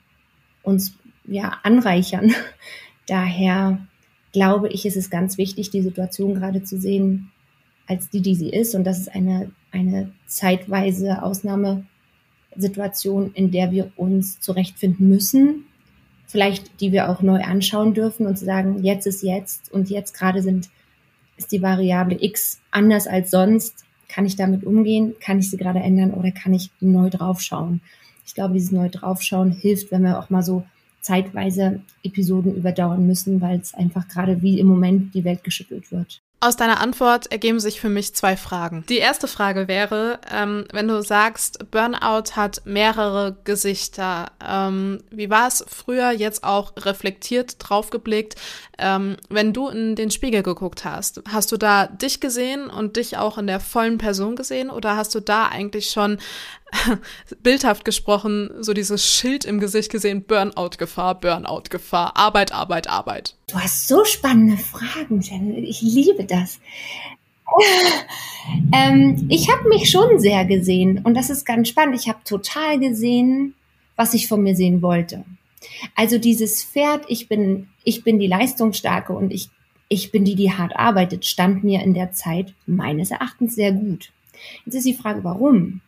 [0.63, 2.33] uns ja, anreichern.
[3.07, 3.79] Daher
[4.31, 7.31] glaube ich, ist es ganz wichtig, die Situation gerade zu sehen
[7.87, 8.75] als die, die sie ist.
[8.75, 15.65] Und das ist eine, eine zeitweise Ausnahmesituation, in der wir uns zurechtfinden müssen.
[16.27, 20.41] Vielleicht, die wir auch neu anschauen dürfen und sagen, jetzt ist jetzt und jetzt gerade
[20.41, 20.69] sind,
[21.41, 23.83] ist die Variable X anders als sonst.
[24.07, 25.15] Kann ich damit umgehen?
[25.19, 27.81] Kann ich sie gerade ändern oder kann ich neu draufschauen?
[28.25, 30.63] Ich glaube, dieses neu draufschauen hilft, wenn wir auch mal so
[31.01, 36.21] zeitweise Episoden überdauern müssen, weil es einfach gerade wie im Moment die Welt geschüttelt wird.
[36.43, 38.83] Aus deiner Antwort ergeben sich für mich zwei Fragen.
[38.89, 44.31] Die erste Frage wäre, ähm, wenn du sagst, Burnout hat mehrere Gesichter.
[44.43, 48.37] Ähm, wie war es früher jetzt auch reflektiert draufgeblickt,
[48.79, 51.21] ähm, wenn du in den Spiegel geguckt hast?
[51.31, 55.13] Hast du da dich gesehen und dich auch in der vollen Person gesehen oder hast
[55.13, 56.17] du da eigentlich schon
[57.43, 63.35] bildhaft gesprochen, so dieses Schild im Gesicht gesehen, Burnout-Gefahr, Burnout-Gefahr, Arbeit, Arbeit, Arbeit.
[63.51, 65.63] Du hast so spannende Fragen, Jen.
[65.63, 66.59] Ich liebe das.
[68.73, 71.99] ähm, ich habe mich schon sehr gesehen und das ist ganz spannend.
[71.99, 73.55] Ich habe total gesehen,
[73.97, 75.25] was ich von mir sehen wollte.
[75.95, 79.49] Also dieses Pferd, ich bin, ich bin die Leistungsstarke und ich
[79.91, 84.13] ich bin die, die hart arbeitet, stand mir in der Zeit meines Erachtens sehr gut.
[84.65, 85.81] Jetzt ist die Frage, warum?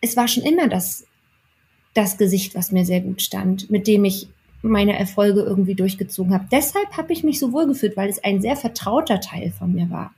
[0.00, 1.04] Es war schon immer das,
[1.92, 4.28] das Gesicht, was mir sehr gut stand, mit dem ich
[4.64, 6.46] meine Erfolge irgendwie durchgezogen habe.
[6.50, 9.90] Deshalb habe ich mich so wohl gefühlt, weil es ein sehr vertrauter Teil von mir
[9.90, 10.14] war.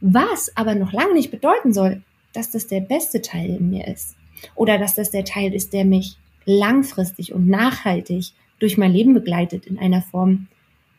[0.00, 4.16] Was aber noch lange nicht bedeuten soll, dass das der beste Teil in mir ist.
[4.54, 9.66] Oder dass das der Teil ist, der mich langfristig und nachhaltig durch mein Leben begleitet
[9.66, 10.48] in einer Form,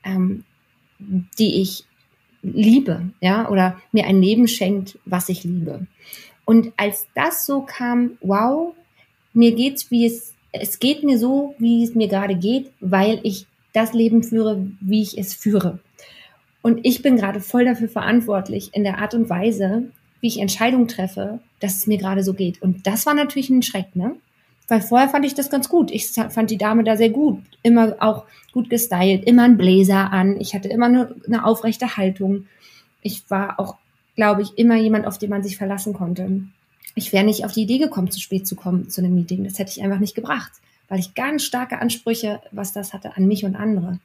[0.03, 0.43] ähm,
[0.99, 1.85] die ich
[2.41, 5.87] liebe, ja, oder mir ein Leben schenkt, was ich liebe.
[6.45, 8.73] Und als das so kam, wow,
[9.33, 13.45] mir geht's wie es, es geht mir so, wie es mir gerade geht, weil ich
[13.73, 15.79] das Leben führe, wie ich es führe.
[16.61, 19.83] Und ich bin gerade voll dafür verantwortlich in der Art und Weise,
[20.19, 22.61] wie ich Entscheidungen treffe, dass es mir gerade so geht.
[22.61, 24.15] Und das war natürlich ein Schreck, ne?
[24.67, 25.91] Weil vorher fand ich das ganz gut.
[25.91, 27.39] Ich fand die Dame da sehr gut.
[27.63, 30.41] Immer auch gut gestylt, immer ein Bläser an.
[30.41, 32.47] Ich hatte immer eine, eine aufrechte Haltung.
[33.01, 33.77] Ich war auch,
[34.15, 36.41] glaube ich, immer jemand, auf den man sich verlassen konnte.
[36.97, 39.43] Ich wäre nicht auf die Idee gekommen, zu spät zu kommen zu einem Meeting.
[39.43, 40.51] Das hätte ich einfach nicht gebracht,
[40.89, 43.99] weil ich ganz starke Ansprüche, was das hatte, an mich und andere.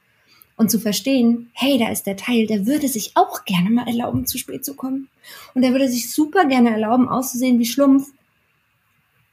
[0.57, 4.27] Und zu verstehen, hey, da ist der Teil, der würde sich auch gerne mal erlauben,
[4.27, 5.09] zu spät zu kommen.
[5.55, 8.11] Und der würde sich super gerne erlauben, auszusehen wie Schlumpf.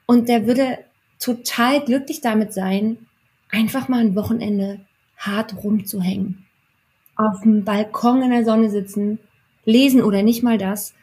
[0.07, 0.79] Und der würde
[1.19, 2.97] total glücklich damit sein,
[3.51, 4.81] einfach mal ein Wochenende
[5.19, 6.47] hart rumzuhängen.
[7.15, 9.19] Auf dem Balkon in der Sonne sitzen,
[9.67, 10.95] lesen oder nicht mal das.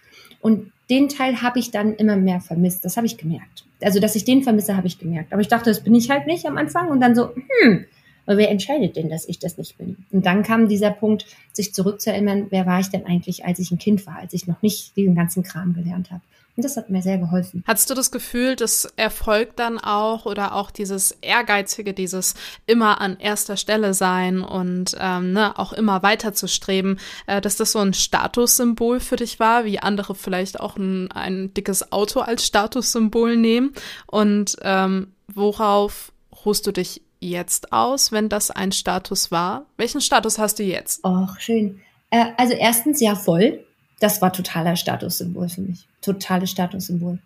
[0.41, 2.85] Und den Teil habe ich dann immer mehr vermisst.
[2.85, 3.65] Das habe ich gemerkt.
[3.81, 5.33] Also, dass ich den vermisse, habe ich gemerkt.
[5.33, 6.89] Aber ich dachte, das bin ich halt nicht am Anfang.
[6.89, 7.85] Und dann so, hm,
[8.25, 9.97] aber wer entscheidet denn, dass ich das nicht bin?
[10.11, 13.77] Und dann kam dieser Punkt, sich zurückzuerinnern, wer war ich denn eigentlich, als ich ein
[13.77, 16.21] Kind war, als ich noch nicht diesen ganzen Kram gelernt habe.
[16.57, 17.63] Und das hat mir sehr geholfen.
[17.67, 22.33] Hattest du das Gefühl, dass Erfolg dann auch oder auch dieses Ehrgeizige, dieses
[22.65, 27.57] immer an erster Stelle sein und ähm, ne, auch immer weiter zu streben, äh, dass
[27.57, 32.21] das so ein Statussymbol für dich war, wie andere vielleicht auch ein, ein dickes Auto
[32.21, 33.73] als Statussymbol nehmen?
[34.07, 36.11] Und ähm, worauf
[36.43, 39.67] ruhst du dich jetzt aus, wenn das ein Status war?
[39.77, 41.05] Welchen Status hast du jetzt?
[41.05, 41.81] Och, schön.
[42.09, 43.63] Äh, also erstens ja voll
[43.99, 45.87] das war totaler Statussymbol für mich.
[46.01, 47.19] Totales Statussymbol.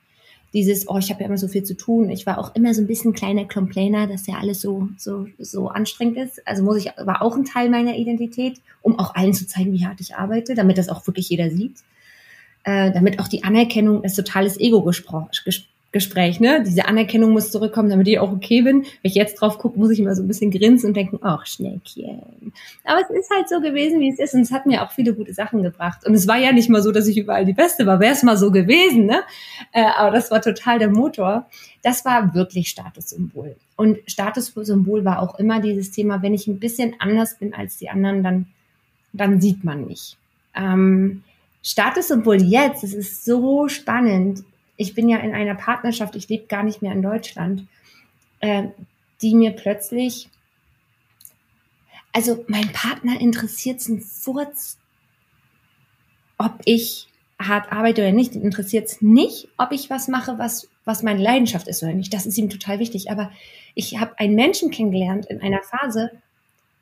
[0.53, 2.09] Dieses, oh, ich habe ja immer so viel zu tun.
[2.09, 5.69] Ich war auch immer so ein bisschen kleiner Complainer, dass ja alles so, so, so
[5.69, 6.45] anstrengend ist.
[6.45, 9.85] Also muss ich, war auch ein Teil meiner Identität, um auch allen zu zeigen, wie
[9.85, 11.77] hart ich arbeite, damit das auch wirklich jeder sieht.
[12.63, 15.29] Äh, damit auch die Anerkennung, das totales Ego gesprochen,
[15.91, 16.63] Gespräch, ne?
[16.65, 18.83] Diese Anerkennung muss zurückkommen, damit ich auch okay bin.
[18.83, 21.45] Wenn ich jetzt drauf gucke, muss ich immer so ein bisschen grinsen und denken, ach,
[21.45, 22.53] Schneckchen.
[22.85, 24.33] Aber es ist halt so gewesen, wie es ist.
[24.33, 26.05] Und es hat mir auch viele gute Sachen gebracht.
[26.07, 27.99] Und es war ja nicht mal so, dass ich überall die Beste war.
[27.99, 29.21] Wäre es mal so gewesen, ne?
[29.73, 31.47] Äh, aber das war total der Motor.
[31.81, 33.57] Das war wirklich Statussymbol.
[33.75, 37.89] Und Statussymbol war auch immer dieses Thema, wenn ich ein bisschen anders bin als die
[37.89, 38.45] anderen, dann,
[39.11, 40.15] dann sieht man mich.
[40.55, 41.23] Ähm,
[41.63, 44.43] Statussymbol jetzt, es ist so spannend
[44.81, 47.67] ich bin ja in einer Partnerschaft, ich lebe gar nicht mehr in Deutschland,
[48.39, 48.69] äh,
[49.21, 50.27] die mir plötzlich,
[52.11, 54.79] also mein Partner interessiert es einen Furz,
[56.39, 57.07] ob ich
[57.39, 61.67] hart arbeite oder nicht, interessiert es nicht, ob ich was mache, was, was meine Leidenschaft
[61.67, 62.11] ist oder nicht.
[62.11, 63.11] Das ist ihm total wichtig.
[63.11, 63.31] Aber
[63.75, 66.11] ich habe einen Menschen kennengelernt in einer Phase,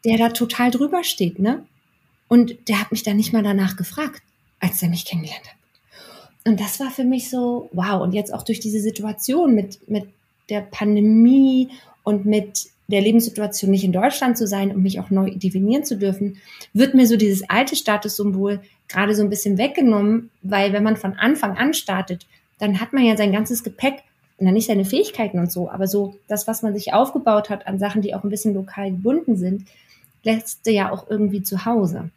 [0.06, 1.66] der da total drüber steht, ne?
[2.30, 4.22] Und der hat mich dann nicht mal danach gefragt,
[4.60, 5.59] als er mich kennengelernt hat.
[6.50, 8.02] Und das war für mich so, wow.
[8.02, 10.06] Und jetzt auch durch diese Situation mit, mit
[10.50, 11.70] der Pandemie
[12.04, 15.96] und mit der Lebenssituation nicht in Deutschland zu sein und mich auch neu definieren zu
[15.96, 16.38] dürfen,
[16.74, 21.14] wird mir so dieses alte Statussymbol gerade so ein bisschen weggenommen, weil wenn man von
[21.14, 22.26] Anfang an startet,
[22.58, 24.02] dann hat man ja sein ganzes Gepäck,
[24.40, 27.78] na nicht seine Fähigkeiten und so, aber so das, was man sich aufgebaut hat an
[27.78, 29.68] Sachen, die auch ein bisschen lokal gebunden sind,
[30.24, 32.10] lässt ja auch irgendwie zu Hause.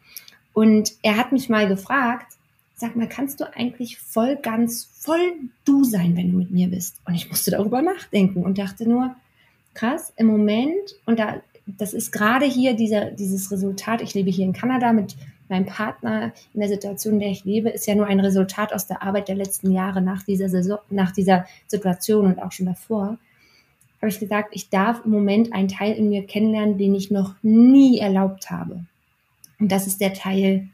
[0.53, 2.33] Und er hat mich mal gefragt,
[2.83, 6.99] sag mal, kannst du eigentlich voll ganz voll du sein, wenn du mit mir bist?
[7.05, 9.15] Und ich musste darüber nachdenken und dachte nur,
[9.73, 14.43] krass, im Moment, und da, das ist gerade hier dieser, dieses Resultat, ich lebe hier
[14.43, 15.15] in Kanada mit
[15.47, 18.85] meinem Partner in der Situation, in der ich lebe, ist ja nur ein Resultat aus
[18.85, 23.17] der Arbeit der letzten Jahre nach dieser Saison, nach dieser Situation und auch schon davor.
[24.01, 27.35] Habe ich gesagt, ich darf im Moment einen Teil in mir kennenlernen, den ich noch
[27.43, 28.83] nie erlaubt habe.
[29.57, 30.67] Und das ist der Teil,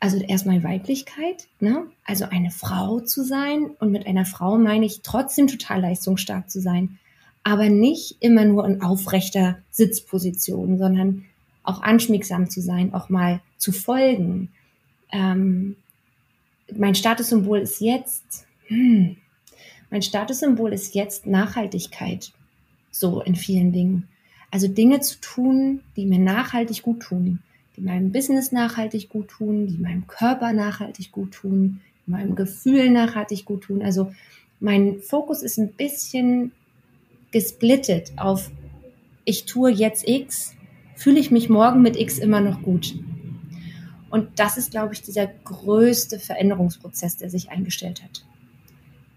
[0.00, 1.86] also erstmal Weiblichkeit, ne?
[2.04, 3.70] also eine Frau zu sein.
[3.78, 6.98] Und mit einer Frau meine ich trotzdem total leistungsstark zu sein,
[7.42, 11.24] aber nicht immer nur in aufrechter Sitzposition, sondern
[11.62, 14.50] auch anschmiegsam zu sein, auch mal zu folgen.
[15.12, 15.76] Ähm,
[16.74, 19.16] mein Statussymbol ist jetzt, hm,
[19.90, 22.32] mein Statussymbol ist jetzt Nachhaltigkeit,
[22.90, 24.08] so in vielen Dingen.
[24.50, 27.40] Also Dinge zu tun, die mir nachhaltig gut tun,
[27.76, 33.44] die meinem Business nachhaltig gut tun, die meinem Körper nachhaltig gut tun, meinem Gefühl nachhaltig
[33.44, 33.82] gut tun.
[33.82, 34.12] Also
[34.60, 36.52] mein Fokus ist ein bisschen
[37.30, 38.50] gesplittet auf,
[39.24, 40.54] ich tue jetzt X,
[40.94, 42.94] fühle ich mich morgen mit X immer noch gut.
[44.08, 48.24] Und das ist, glaube ich, dieser größte Veränderungsprozess, der sich eingestellt hat.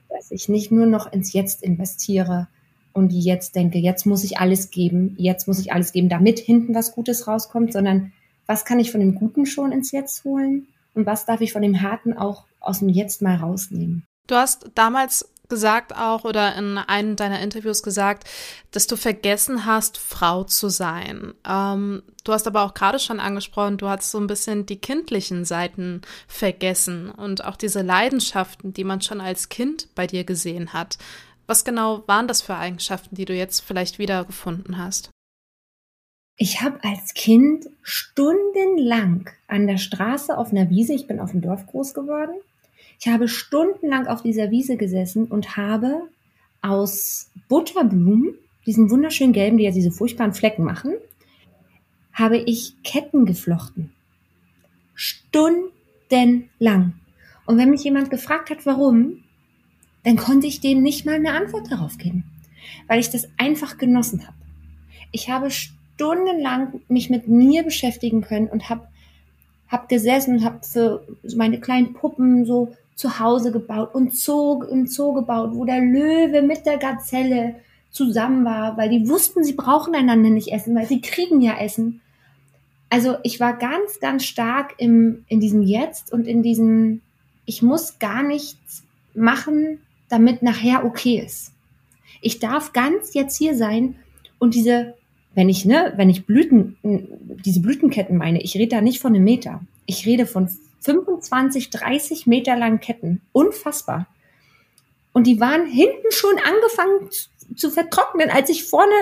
[0.09, 2.47] Dass ich nicht nur noch ins Jetzt investiere
[2.91, 6.73] und jetzt denke, jetzt muss ich alles geben, jetzt muss ich alles geben, damit hinten
[6.73, 8.11] was Gutes rauskommt, sondern
[8.49, 11.61] was kann ich von dem Guten schon ins Jetzt holen und was darf ich von
[11.61, 14.03] dem Harten auch aus dem Jetzt mal rausnehmen.
[14.25, 18.27] Du hast damals gesagt auch oder in einem deiner Interviews gesagt,
[18.71, 21.35] dass du vergessen hast, Frau zu sein.
[21.47, 25.45] Ähm, du hast aber auch gerade schon angesprochen, du hast so ein bisschen die kindlichen
[25.45, 30.97] Seiten vergessen und auch diese Leidenschaften, die man schon als Kind bei dir gesehen hat.
[31.45, 35.11] Was genau waren das für Eigenschaften, die du jetzt vielleicht wiedergefunden hast?
[36.41, 41.41] Ich habe als Kind stundenlang an der Straße auf einer Wiese, ich bin auf dem
[41.41, 42.31] Dorf groß geworden,
[42.97, 46.07] ich habe stundenlang auf dieser Wiese gesessen und habe
[46.61, 50.93] aus Butterblumen, diesen wunderschönen gelben, die ja diese furchtbaren Flecken machen,
[52.13, 53.91] habe ich Ketten geflochten.
[54.95, 56.93] Stundenlang.
[57.47, 59.25] Und wenn mich jemand gefragt hat, warum,
[60.05, 62.23] dann konnte ich denen nicht mal eine Antwort darauf geben,
[62.87, 64.37] weil ich das einfach genossen habe.
[65.11, 65.49] Ich habe
[65.99, 68.87] stundenlang mich mit mir beschäftigen können und habe
[69.67, 74.87] hab gesessen und habe für meine kleinen Puppen so zu Hause gebaut und Zoo, im
[74.87, 77.55] Zoo gebaut, wo der Löwe mit der Gazelle
[77.91, 81.99] zusammen war, weil die wussten, sie brauchen einander nicht essen, weil sie kriegen ja Essen.
[82.89, 87.01] Also ich war ganz, ganz stark im, in diesem Jetzt und in diesem,
[87.45, 88.83] ich muss gar nichts
[89.13, 91.51] machen, damit nachher okay ist.
[92.21, 93.95] Ich darf ganz jetzt hier sein
[94.39, 94.95] und diese,
[95.35, 96.77] wenn ich, ne, wenn ich Blüten,
[97.45, 99.61] diese Blütenketten meine, ich rede da nicht von einem Meter.
[99.85, 100.49] Ich rede von
[100.81, 103.21] 25, 30 Meter langen Ketten.
[103.31, 104.07] Unfassbar.
[105.13, 107.09] Und die waren hinten schon angefangen
[107.55, 108.93] zu vertrocknen, als ich vorne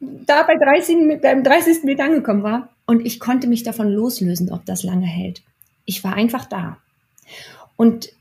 [0.00, 1.84] da bei 30, beim 30.
[1.84, 2.68] Meter angekommen war.
[2.86, 5.42] Und ich konnte mich davon loslösen, ob das lange hält.
[5.84, 6.78] Ich war einfach da.
[7.76, 8.12] Und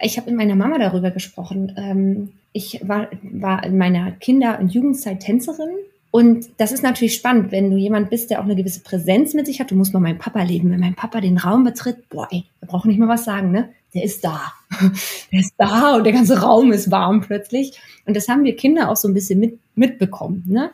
[0.00, 1.74] ich habe mit meiner Mama darüber gesprochen.
[1.76, 5.74] Ähm, ich war, war in meiner Kinder- und Jugendzeit Tänzerin
[6.10, 9.46] und das ist natürlich spannend, wenn du jemand bist, der auch eine gewisse Präsenz mit
[9.46, 9.70] sich hat.
[9.70, 10.70] Du musst mal meinen Papa leben.
[10.70, 13.70] Wenn mein Papa den Raum betritt, boah, ey, wir brauchen nicht mal was sagen, ne?
[13.92, 14.52] Der ist da.
[15.32, 17.78] der ist da und der ganze Raum ist warm plötzlich.
[18.06, 20.70] Und das haben wir Kinder auch so ein bisschen mit, mitbekommen, ne?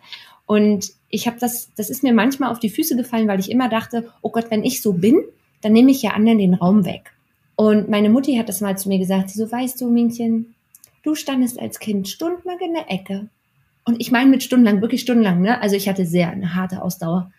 [0.46, 3.68] Und ich habe das, das ist mir manchmal auf die Füße gefallen, weil ich immer
[3.68, 5.22] dachte, oh Gott, wenn ich so bin,
[5.60, 7.12] dann nehme ich ja anderen den Raum weg.
[7.56, 10.54] Und meine Mutti hat das mal zu mir gesagt, sie so, weißt du, Mädchen,
[11.02, 13.28] du standest als Kind stundenlang in der Ecke
[13.84, 15.60] und ich meine mit stundenlang, wirklich stundenlang, ne?
[15.60, 17.30] Also ich hatte sehr eine harte Ausdauer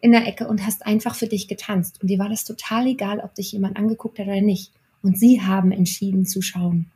[0.00, 2.00] in der Ecke und hast einfach für dich getanzt.
[2.02, 4.72] Und dir war das total egal, ob dich jemand angeguckt hat oder nicht.
[5.02, 6.86] Und sie haben entschieden zu schauen.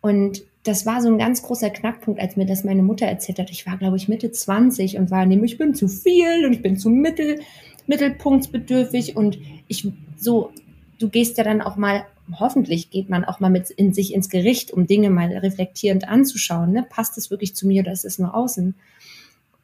[0.00, 3.50] Und das war so ein ganz großer Knackpunkt, als mir das meine Mutter erzählt hat.
[3.50, 6.62] Ich war, glaube ich, Mitte 20 und war nämlich, ich bin zu viel und ich
[6.62, 7.40] bin zu mittel,
[7.86, 10.52] mittelpunktsbedürftig und ich so,
[10.98, 12.04] du gehst ja dann auch mal
[12.38, 16.72] hoffentlich geht man auch mal mit in sich ins Gericht, um Dinge mal reflektierend anzuschauen.
[16.72, 16.86] Ne?
[16.88, 18.74] Passt es wirklich zu mir oder ist es nur außen?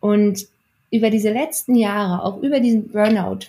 [0.01, 0.47] Und
[0.91, 3.47] über diese letzten Jahre, auch über diesen Burnout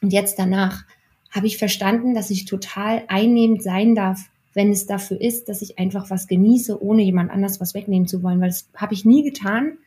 [0.00, 0.84] und jetzt danach,
[1.30, 5.78] habe ich verstanden, dass ich total einnehmend sein darf, wenn es dafür ist, dass ich
[5.78, 9.22] einfach was genieße, ohne jemand anders was wegnehmen zu wollen, weil das habe ich nie
[9.22, 9.78] getan.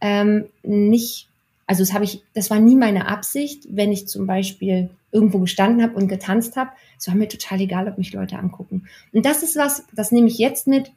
[0.00, 1.28] Ähm, nicht,
[1.70, 5.84] also das habe ich, das war nie meine Absicht, wenn ich zum Beispiel irgendwo gestanden
[5.84, 6.70] habe und getanzt habe.
[6.98, 8.88] Es war mir total egal, ob mich Leute angucken.
[9.12, 10.90] Und das ist was, das nehme ich jetzt mit.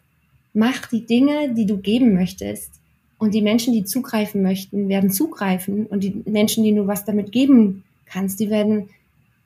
[0.52, 2.72] Mach die Dinge, die du geben möchtest.
[3.20, 5.86] Und die Menschen, die zugreifen möchten, werden zugreifen.
[5.86, 8.90] Und die Menschen, die du was damit geben kannst, die werden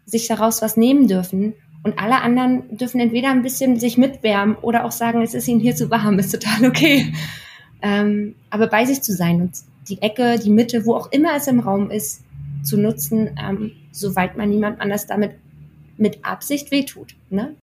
[0.06, 1.56] sich daraus was nehmen dürfen.
[1.84, 5.60] Und alle anderen dürfen entweder ein bisschen sich mitwärmen oder auch sagen, es ist ihnen
[5.60, 7.14] hier zu warm, ist total okay.
[7.82, 9.52] Ähm, aber bei sich zu sein und
[9.90, 12.22] die Ecke, die Mitte, wo auch immer es im Raum ist,
[12.64, 15.34] zu nutzen, ähm, soweit man niemand anders damit
[15.98, 17.16] mit Absicht wehtut.
[17.30, 17.56] Ne?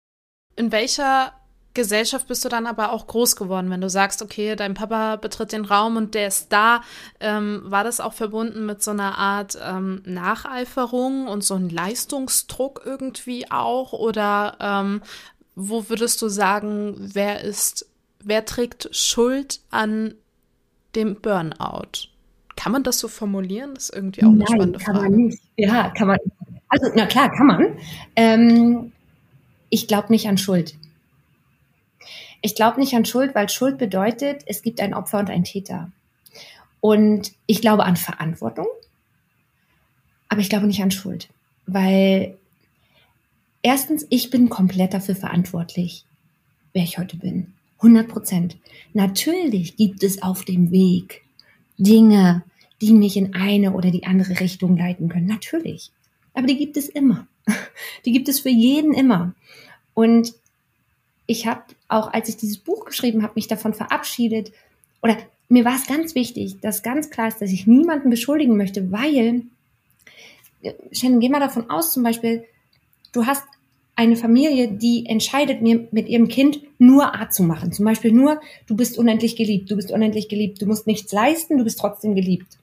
[0.55, 1.33] In welcher
[1.73, 5.51] Gesellschaft bist du dann aber auch groß geworden, wenn du sagst, okay, dein Papa betritt
[5.51, 6.81] den Raum und der ist da.
[7.19, 12.83] Ähm, war das auch verbunden mit so einer Art ähm, Nacheiferung und so einem Leistungsdruck
[12.85, 13.93] irgendwie auch?
[13.93, 15.01] Oder ähm,
[15.55, 17.87] wo würdest du sagen, wer ist,
[18.19, 20.13] wer trägt Schuld an
[20.95, 22.12] dem Burnout?
[22.55, 23.73] Kann man das so formulieren?
[23.73, 25.09] Das ist irgendwie auch eine Nein, spannende kann Frage.
[25.09, 25.41] Man nicht.
[25.57, 26.17] Ja, kann man.
[26.69, 27.77] Also, na klar, kann man.
[28.15, 28.91] Ähm,
[29.69, 30.75] ich glaube nicht an Schuld.
[32.41, 35.91] Ich glaube nicht an Schuld, weil Schuld bedeutet, es gibt ein Opfer und ein Täter.
[36.81, 38.67] Und ich glaube an Verantwortung.
[40.27, 41.29] Aber ich glaube nicht an Schuld,
[41.65, 42.37] weil
[43.61, 46.05] erstens, ich bin komplett dafür verantwortlich,
[46.73, 47.53] wer ich heute bin.
[47.77, 48.57] 100 Prozent.
[48.93, 51.22] Natürlich gibt es auf dem Weg
[51.83, 52.43] Dinge,
[52.81, 55.27] die mich in eine oder die andere Richtung leiten können.
[55.27, 55.91] Natürlich.
[56.33, 57.27] Aber die gibt es immer.
[58.05, 59.33] Die gibt es für jeden immer.
[59.93, 60.33] Und
[61.25, 64.51] ich habe auch, als ich dieses Buch geschrieben habe, mich davon verabschiedet.
[65.01, 65.17] Oder
[65.49, 69.43] mir war es ganz wichtig, dass ganz klar ist, dass ich niemanden beschuldigen möchte, weil,
[70.91, 72.45] Shannon, geh mal davon aus, zum Beispiel,
[73.11, 73.43] du hast
[73.95, 77.71] eine Familie, die entscheidet, mir mit ihrem Kind nur A zu machen.
[77.71, 81.57] Zum Beispiel nur, du bist unendlich geliebt, du bist unendlich geliebt, du musst nichts leisten,
[81.57, 82.57] du bist trotzdem geliebt.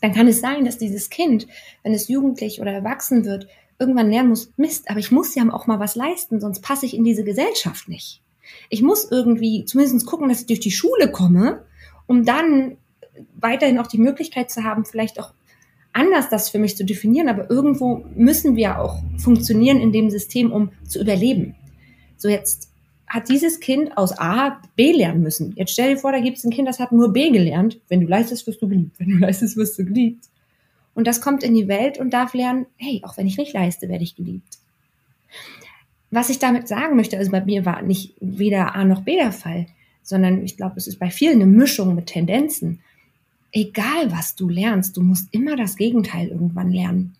[0.00, 1.46] Dann kann es sein, dass dieses Kind,
[1.82, 3.48] wenn es jugendlich oder erwachsen wird,
[3.78, 6.94] irgendwann lernen muss, Mist, aber ich muss ja auch mal was leisten, sonst passe ich
[6.94, 8.20] in diese Gesellschaft nicht.
[8.68, 11.64] Ich muss irgendwie zumindest gucken, dass ich durch die Schule komme,
[12.06, 12.76] um dann
[13.34, 15.32] weiterhin auch die Möglichkeit zu haben, vielleicht auch
[15.92, 20.52] anders das für mich zu definieren, aber irgendwo müssen wir auch funktionieren in dem System,
[20.52, 21.54] um zu überleben.
[22.16, 22.70] So jetzt
[23.06, 25.52] hat dieses Kind aus A B lernen müssen.
[25.56, 27.78] Jetzt stell dir vor, da gibt es ein Kind, das hat nur B gelernt.
[27.88, 28.98] Wenn du leistest, wirst du geliebt.
[28.98, 30.26] Wenn du leistest, wirst du geliebt.
[30.94, 33.88] Und das kommt in die Welt und darf lernen, hey, auch wenn ich nicht leiste,
[33.88, 34.58] werde ich geliebt.
[36.10, 39.32] Was ich damit sagen möchte, also bei mir war nicht weder A noch B der
[39.32, 39.66] Fall,
[40.02, 42.80] sondern ich glaube, es ist bei vielen eine Mischung mit Tendenzen
[43.52, 47.14] egal was du lernst, du musst immer das Gegenteil irgendwann lernen.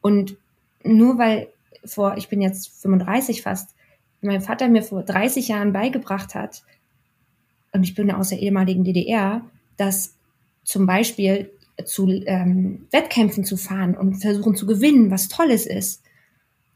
[0.00, 0.36] Und
[0.84, 1.48] nur weil
[1.84, 3.70] vor, ich bin jetzt 35 fast,
[4.20, 6.62] mein Vater mir vor 30 Jahren beigebracht hat,
[7.72, 9.42] und ich bin aus der ehemaligen DDR,
[9.76, 10.14] dass
[10.64, 11.50] zum Beispiel
[11.84, 16.02] zu ähm, Wettkämpfen zu fahren und versuchen zu gewinnen, was Tolles ist,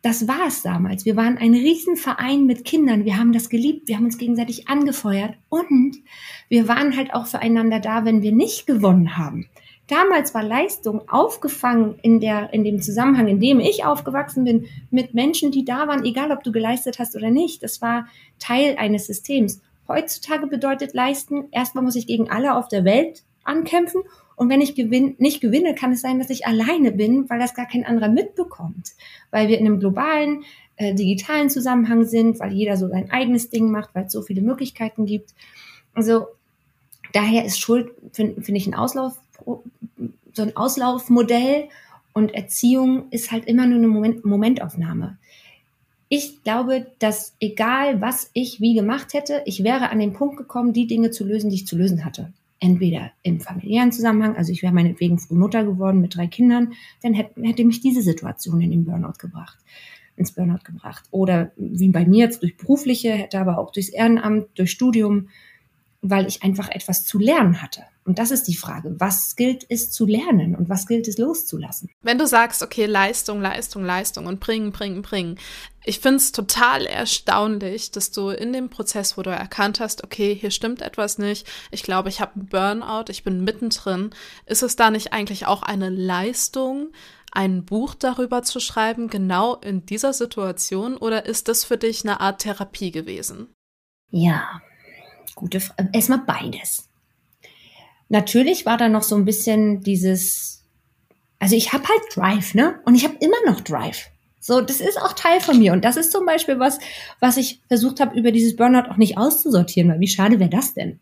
[0.03, 1.05] das war es damals.
[1.05, 3.05] Wir waren ein Riesenverein mit Kindern.
[3.05, 3.87] Wir haben das geliebt.
[3.87, 5.35] Wir haben uns gegenseitig angefeuert.
[5.49, 5.97] Und
[6.49, 9.49] wir waren halt auch füreinander da, wenn wir nicht gewonnen haben.
[9.87, 15.15] Damals war Leistung aufgefangen in der, in dem Zusammenhang, in dem ich aufgewachsen bin, mit
[15.15, 17.63] Menschen, die da waren, egal ob du geleistet hast oder nicht.
[17.63, 18.07] Das war
[18.41, 19.61] Teil eines Systems.
[19.87, 24.03] Heutzutage bedeutet leisten, erstmal muss ich gegen alle auf der Welt ankämpfen
[24.37, 27.55] und wenn ich gewinn, nicht gewinne, kann es sein, dass ich alleine bin, weil das
[27.55, 28.93] gar kein anderer mitbekommt.
[29.31, 30.45] Weil wir in einem globalen,
[30.77, 34.43] äh, digitalen Zusammenhang sind, weil jeder so sein eigenes Ding macht, weil es so viele
[34.43, 35.35] Möglichkeiten gibt.
[35.95, 36.27] Also
[37.13, 39.15] daher ist Schuld, finde find ich, ein Auslauf,
[39.45, 41.69] so ein Auslaufmodell
[42.15, 45.19] und Erziehung ist halt immer nur eine Moment, Momentaufnahme.
[46.09, 50.73] Ich glaube, dass egal was ich wie gemacht hätte, ich wäre an den Punkt gekommen,
[50.73, 54.63] die Dinge zu lösen, die ich zu lösen hatte entweder im familiären Zusammenhang, also ich
[54.63, 58.71] wäre meinetwegen früh Mutter geworden mit drei Kindern, dann hätte, hätte mich diese Situation in
[58.71, 59.59] den Burnout gebracht,
[60.17, 61.03] ins Burnout gebracht.
[61.11, 65.29] Oder wie bei mir jetzt durch berufliche, hätte aber auch durchs Ehrenamt, durch Studium,
[66.03, 67.85] weil ich einfach etwas zu lernen hatte.
[68.05, 71.89] Und das ist die Frage, was gilt es zu lernen und was gilt es loszulassen?
[72.03, 75.39] Wenn du sagst, okay, Leistung, Leistung, Leistung und bringen, bringen, bringen.
[75.85, 80.35] Ich finde es total erstaunlich, dass du in dem Prozess, wo du erkannt hast, okay,
[80.35, 84.11] hier stimmt etwas nicht, ich glaube, ich habe einen Burnout, ich bin mittendrin,
[84.47, 86.93] ist es da nicht eigentlich auch eine Leistung,
[87.31, 92.21] ein Buch darüber zu schreiben, genau in dieser Situation, oder ist das für dich eine
[92.21, 93.55] Art Therapie gewesen?
[94.11, 94.61] Ja,
[95.35, 95.91] gute Frage.
[95.93, 96.89] Erstmal beides
[98.13, 100.63] natürlich war da noch so ein bisschen dieses,
[101.41, 102.79] also ich habe halt Drive, ne?
[102.85, 104.11] Und ich habe immer noch Drive.
[104.39, 105.73] So, das ist auch Teil von mir.
[105.73, 106.79] Und das ist zum Beispiel was,
[107.21, 110.75] was ich versucht habe, über dieses Burnout auch nicht auszusortieren, weil wie schade wäre das
[110.75, 111.01] denn?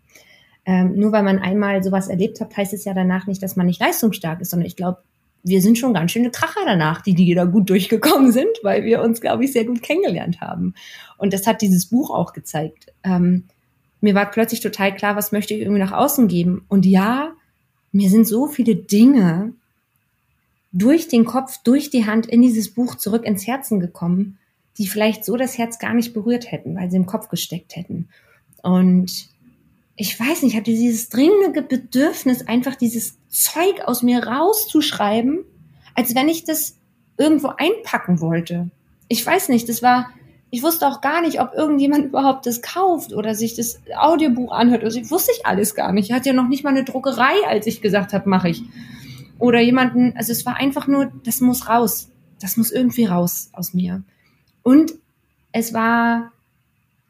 [0.66, 3.66] Ähm, nur weil man einmal sowas erlebt hat, heißt es ja danach nicht, dass man
[3.66, 5.02] nicht leistungsstark ist, sondern ich glaube,
[5.42, 9.02] wir sind schon ganz schöne Kracher danach, die, die da gut durchgekommen sind, weil wir
[9.02, 10.74] uns, glaube ich, sehr gut kennengelernt haben.
[11.16, 12.92] Und das hat dieses Buch auch gezeigt.
[13.02, 13.44] Ähm,
[14.00, 16.64] mir war plötzlich total klar, was möchte ich irgendwie nach außen geben.
[16.68, 17.32] Und ja,
[17.92, 19.52] mir sind so viele Dinge
[20.72, 24.38] durch den Kopf, durch die Hand in dieses Buch zurück ins Herzen gekommen,
[24.78, 28.08] die vielleicht so das Herz gar nicht berührt hätten, weil sie im Kopf gesteckt hätten.
[28.62, 29.28] Und
[29.96, 35.40] ich weiß nicht, ich hatte dieses dringende Bedürfnis, einfach dieses Zeug aus mir rauszuschreiben,
[35.94, 36.76] als wenn ich das
[37.18, 38.70] irgendwo einpacken wollte.
[39.08, 40.10] Ich weiß nicht, das war,
[40.50, 44.84] ich wusste auch gar nicht, ob irgendjemand überhaupt das kauft oder sich das Audiobuch anhört.
[44.84, 46.10] Also ich wusste ich alles gar nicht.
[46.10, 48.62] Ich hatte ja noch nicht mal eine Druckerei, als ich gesagt habe, mache ich.
[49.38, 52.10] Oder jemanden, also es war einfach nur, das muss raus.
[52.40, 54.02] Das muss irgendwie raus aus mir.
[54.62, 54.94] Und
[55.52, 56.32] es war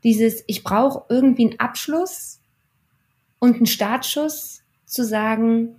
[0.04, 2.40] dieses, ich brauche irgendwie einen Abschluss
[3.38, 5.76] und einen Startschuss zu sagen,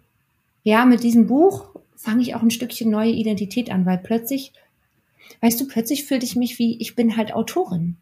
[0.64, 4.54] ja, mit diesem Buch fange ich auch ein Stückchen neue Identität an, weil plötzlich
[5.42, 7.98] weißt du, plötzlich fühlte ich mich wie, ich bin halt Autorin.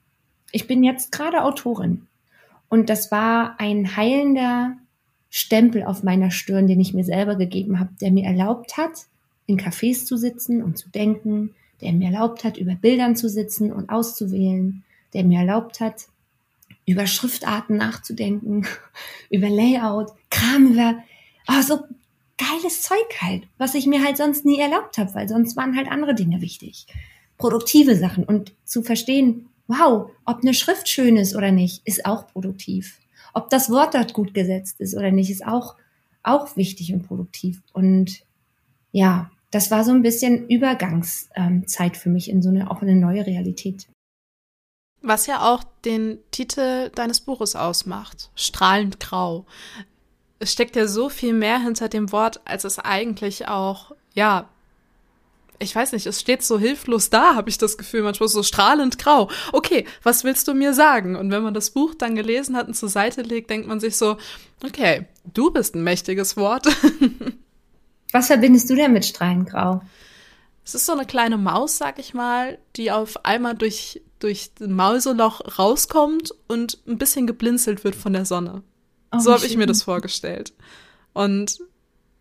[0.51, 2.07] Ich bin jetzt gerade Autorin.
[2.69, 4.77] Und das war ein heilender
[5.29, 9.07] Stempel auf meiner Stirn, den ich mir selber gegeben habe, der mir erlaubt hat,
[9.45, 13.71] in Cafés zu sitzen und zu denken, der mir erlaubt hat, über Bildern zu sitzen
[13.71, 14.83] und auszuwählen,
[15.13, 16.07] der mir erlaubt hat,
[16.85, 18.67] über Schriftarten nachzudenken,
[19.29, 20.95] über Layout, Kram über,
[21.47, 21.79] oh, so
[22.37, 25.89] geiles Zeug halt, was ich mir halt sonst nie erlaubt habe, weil sonst waren halt
[25.89, 26.87] andere Dinge wichtig.
[27.39, 32.27] Produktive Sachen und zu verstehen, wow, ob eine Schrift schön ist oder nicht, ist auch
[32.27, 32.99] produktiv.
[33.33, 35.75] Ob das Wort dort gut gesetzt ist oder nicht, ist auch,
[36.21, 37.61] auch wichtig und produktiv.
[37.73, 38.23] Und
[38.91, 43.25] ja, das war so ein bisschen Übergangszeit für mich in so eine, auch eine neue
[43.25, 43.87] Realität.
[45.01, 49.45] Was ja auch den Titel deines Buches ausmacht, strahlend grau.
[50.39, 54.49] Es steckt ja so viel mehr hinter dem Wort, als es eigentlich auch, ja,
[55.59, 58.97] ich weiß nicht, es steht so hilflos da, habe ich das Gefühl, manchmal so strahlend
[58.97, 59.29] grau.
[59.51, 61.15] Okay, was willst du mir sagen?
[61.15, 63.97] Und wenn man das Buch dann gelesen hat und zur Seite legt, denkt man sich
[63.97, 64.17] so,
[64.63, 66.67] okay, du bist ein mächtiges Wort.
[68.11, 69.81] Was verbindest du denn mit Strahlengrau?
[70.65, 74.67] Es ist so eine kleine Maus, sag ich mal, die auf einmal durch, durch das
[74.67, 78.63] Mauseloch rauskommt und ein bisschen geblinzelt wird von der Sonne.
[79.11, 80.53] Oh, so habe ich mir das vorgestellt.
[81.13, 81.59] Und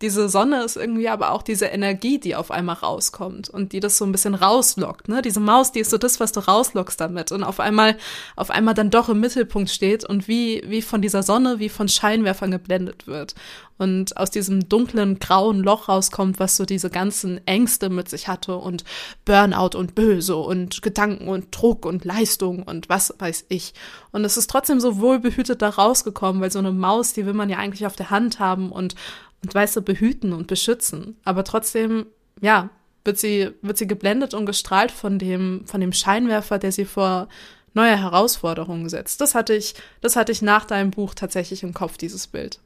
[0.01, 3.97] diese Sonne ist irgendwie aber auch diese Energie, die auf einmal rauskommt und die das
[3.97, 5.21] so ein bisschen rauslockt, ne?
[5.21, 7.97] Diese Maus, die ist so das, was du rauslockst damit und auf einmal,
[8.37, 11.89] auf einmal dann doch im Mittelpunkt steht und wie, wie von dieser Sonne, wie von
[11.89, 13.35] Scheinwerfern geblendet wird
[13.79, 18.55] und aus diesem dunklen, grauen Loch rauskommt, was so diese ganzen Ängste mit sich hatte
[18.55, 18.83] und
[19.25, 23.73] Burnout und Böse und Gedanken und Druck und Leistung und was weiß ich.
[24.11, 27.49] Und es ist trotzdem so wohlbehütet da rausgekommen, weil so eine Maus, die will man
[27.49, 28.95] ja eigentlich auf der Hand haben und
[29.43, 31.17] und weißt du, behüten und beschützen.
[31.23, 32.07] Aber trotzdem,
[32.41, 32.69] ja,
[33.05, 37.29] wird sie, wird sie geblendet und gestrahlt von dem, von dem Scheinwerfer, der sie vor
[37.73, 39.21] neue Herausforderungen setzt.
[39.21, 42.59] Das hatte ich, das hatte ich nach deinem Buch tatsächlich im Kopf, dieses Bild.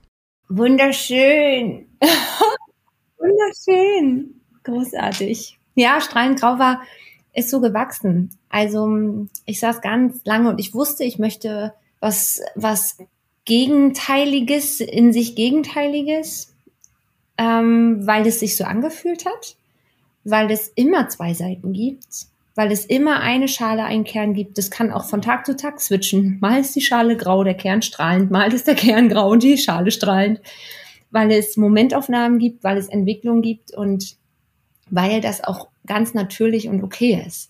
[0.49, 1.87] Wunderschön.
[3.17, 4.41] Wunderschön.
[4.63, 5.59] Großartig.
[5.75, 6.81] Ja, strahlend grau war,
[7.33, 8.29] ist so gewachsen.
[8.49, 12.97] Also, ich saß ganz lange und ich wusste, ich möchte was, was
[13.45, 16.52] Gegenteiliges, in sich Gegenteiliges
[17.37, 19.55] ähm, weil es sich so angefühlt hat,
[20.23, 24.57] weil es immer zwei Seiten gibt, weil es immer eine Schale, einen Kern gibt.
[24.57, 26.37] Das kann auch von Tag zu Tag switchen.
[26.39, 29.57] Mal ist die Schale grau, der Kern strahlend, mal ist der Kern grau und die
[29.57, 30.41] Schale strahlend,
[31.11, 34.15] weil es Momentaufnahmen gibt, weil es Entwicklung gibt und
[34.89, 37.49] weil das auch ganz natürlich und okay ist,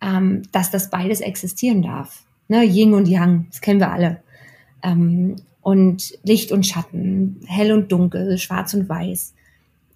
[0.00, 2.24] ähm, dass das beides existieren darf.
[2.48, 4.22] Ne, Yin und Yang, das kennen wir alle.
[4.82, 5.36] Ähm,
[5.66, 9.34] und Licht und Schatten, hell und dunkel, schwarz und weiß.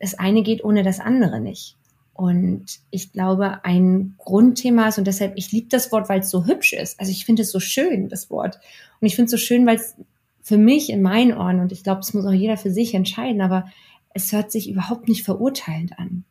[0.01, 1.77] Das eine geht ohne das andere nicht.
[2.13, 6.45] Und ich glaube, ein Grundthema ist, und deshalb, ich liebe das Wort, weil es so
[6.45, 6.99] hübsch ist.
[6.99, 8.59] Also ich finde es so schön, das Wort.
[9.01, 9.95] Und ich finde es so schön, weil es
[10.43, 13.41] für mich in meinen Ohren, und ich glaube, es muss auch jeder für sich entscheiden,
[13.41, 13.71] aber
[14.13, 16.25] es hört sich überhaupt nicht verurteilend an.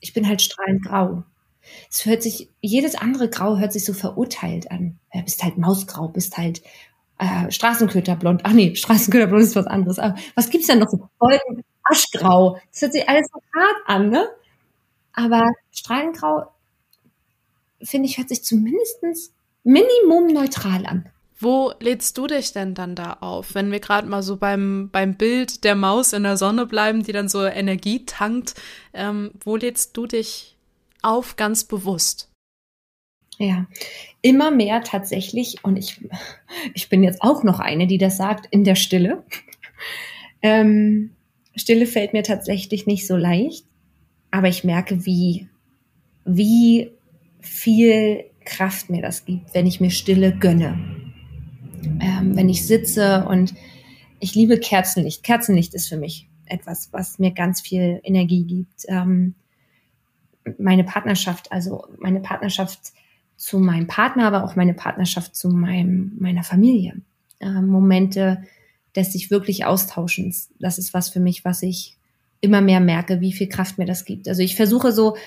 [0.00, 1.22] Ich bin halt strahlend grau.
[1.90, 4.98] Es hört sich, jedes andere Grau hört sich so verurteilt an.
[5.14, 6.60] Ja, bist halt Mausgrau, bist halt
[7.18, 8.42] äh, Straßenköterblond.
[8.44, 9.98] Ach nee, Straßenköterblond ist was anderes.
[9.98, 11.08] Aber was gibt's denn noch so?
[11.18, 12.58] Golden, Aschgrau.
[12.72, 14.28] Das hört sich alles so hart an, ne?
[15.12, 16.52] Aber Strahlengrau,
[17.82, 21.08] finde ich, hört sich zumindestens Minimum neutral an.
[21.38, 25.16] Wo lädst du dich denn dann da auf, wenn wir gerade mal so beim, beim
[25.16, 28.54] Bild der Maus in der Sonne bleiben, die dann so Energie tankt?
[28.92, 30.56] Ähm, wo lädst du dich
[31.02, 32.30] auf ganz bewusst?
[33.38, 33.66] Ja,
[34.22, 36.00] immer mehr tatsächlich, und ich,
[36.74, 39.24] ich bin jetzt auch noch eine, die das sagt, in der Stille.
[40.42, 41.10] Ähm,
[41.56, 43.64] Stille fällt mir tatsächlich nicht so leicht,
[44.30, 45.48] aber ich merke, wie,
[46.24, 46.90] wie
[47.40, 50.78] viel Kraft mir das gibt, wenn ich mir Stille gönne.
[52.00, 53.54] Ähm, wenn ich sitze und
[54.20, 55.22] ich liebe Kerzenlicht.
[55.22, 58.84] Kerzenlicht ist für mich etwas, was mir ganz viel Energie gibt.
[58.88, 59.34] Ähm,
[60.58, 62.92] meine Partnerschaft, also meine Partnerschaft
[63.44, 67.02] zu meinem Partner, aber auch meine Partnerschaft zu meinem, meiner Familie.
[67.40, 68.42] Äh, Momente
[68.96, 70.48] des sich wirklich Austauschens.
[70.58, 71.98] Das ist was für mich, was ich
[72.40, 74.28] immer mehr merke, wie viel Kraft mir das gibt.
[74.28, 75.18] Also ich versuche so,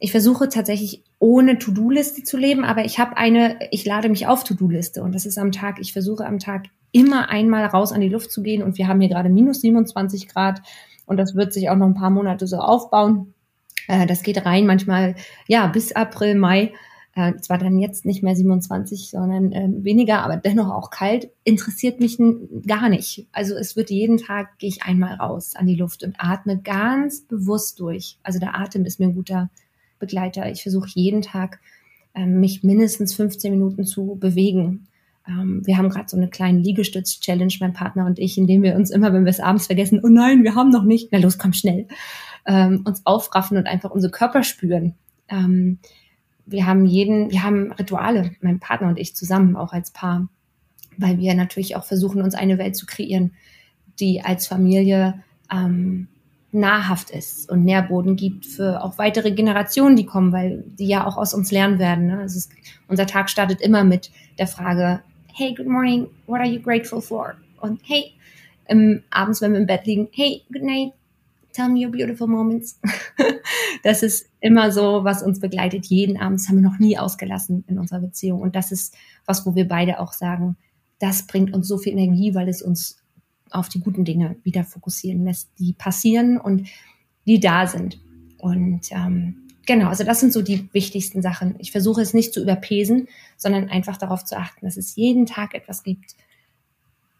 [0.00, 4.42] ich versuche tatsächlich ohne To-Do-Liste zu leben, aber ich habe eine, ich lade mich auf
[4.42, 8.08] To-Do-Liste und das ist am Tag, ich versuche am Tag immer einmal raus an die
[8.08, 10.60] Luft zu gehen und wir haben hier gerade minus 27 Grad
[11.06, 13.32] und das wird sich auch noch ein paar Monate so aufbauen.
[13.86, 15.14] Äh, das geht rein manchmal,
[15.46, 16.72] ja, bis April, Mai
[17.14, 22.00] äh, zwar dann jetzt nicht mehr 27, sondern äh, weniger, aber dennoch auch kalt, interessiert
[22.00, 22.18] mich
[22.66, 23.26] gar nicht.
[23.32, 27.22] Also es wird jeden Tag, gehe ich einmal raus an die Luft und atme ganz
[27.22, 28.18] bewusst durch.
[28.22, 29.50] Also der Atem ist mir ein guter
[29.98, 30.50] Begleiter.
[30.50, 31.60] Ich versuche jeden Tag,
[32.14, 34.86] äh, mich mindestens 15 Minuten zu bewegen.
[35.28, 38.90] Ähm, wir haben gerade so eine kleine Liegestütz-Challenge, mein Partner und ich, indem wir uns
[38.90, 41.52] immer, wenn wir es abends vergessen, oh nein, wir haben noch nicht, na los, komm
[41.52, 41.86] schnell,
[42.46, 44.94] ähm, uns aufraffen und einfach unsere Körper spüren.
[45.28, 45.78] Ähm,
[46.52, 50.28] wir haben jeden, wir haben Rituale, mein Partner und ich zusammen, auch als Paar,
[50.96, 53.32] weil wir natürlich auch versuchen, uns eine Welt zu kreieren,
[53.98, 56.08] die als Familie ähm,
[56.52, 61.16] nahrhaft ist und Nährboden gibt für auch weitere Generationen, die kommen, weil die ja auch
[61.16, 62.08] aus uns lernen werden.
[62.08, 62.18] Ne?
[62.18, 62.50] Also es,
[62.88, 65.00] unser Tag startet immer mit der Frage,
[65.34, 67.34] hey, good morning, what are you grateful for?
[67.60, 68.12] Und hey,
[68.66, 70.92] ähm, abends, wenn wir im Bett liegen, hey, good night,
[71.52, 72.80] tell me your beautiful moments.
[73.82, 76.40] das ist immer so, was uns begleitet jeden Abend.
[76.40, 78.40] Das haben wir noch nie ausgelassen in unserer Beziehung.
[78.40, 78.94] Und das ist
[79.26, 80.56] was, wo wir beide auch sagen,
[80.98, 82.98] das bringt uns so viel Energie, weil es uns
[83.50, 86.68] auf die guten Dinge wieder fokussieren lässt, die passieren und
[87.26, 88.00] die da sind.
[88.38, 91.56] Und ähm, genau, also das sind so die wichtigsten Sachen.
[91.58, 95.54] Ich versuche es nicht zu überpesen, sondern einfach darauf zu achten, dass es jeden Tag
[95.54, 96.14] etwas gibt,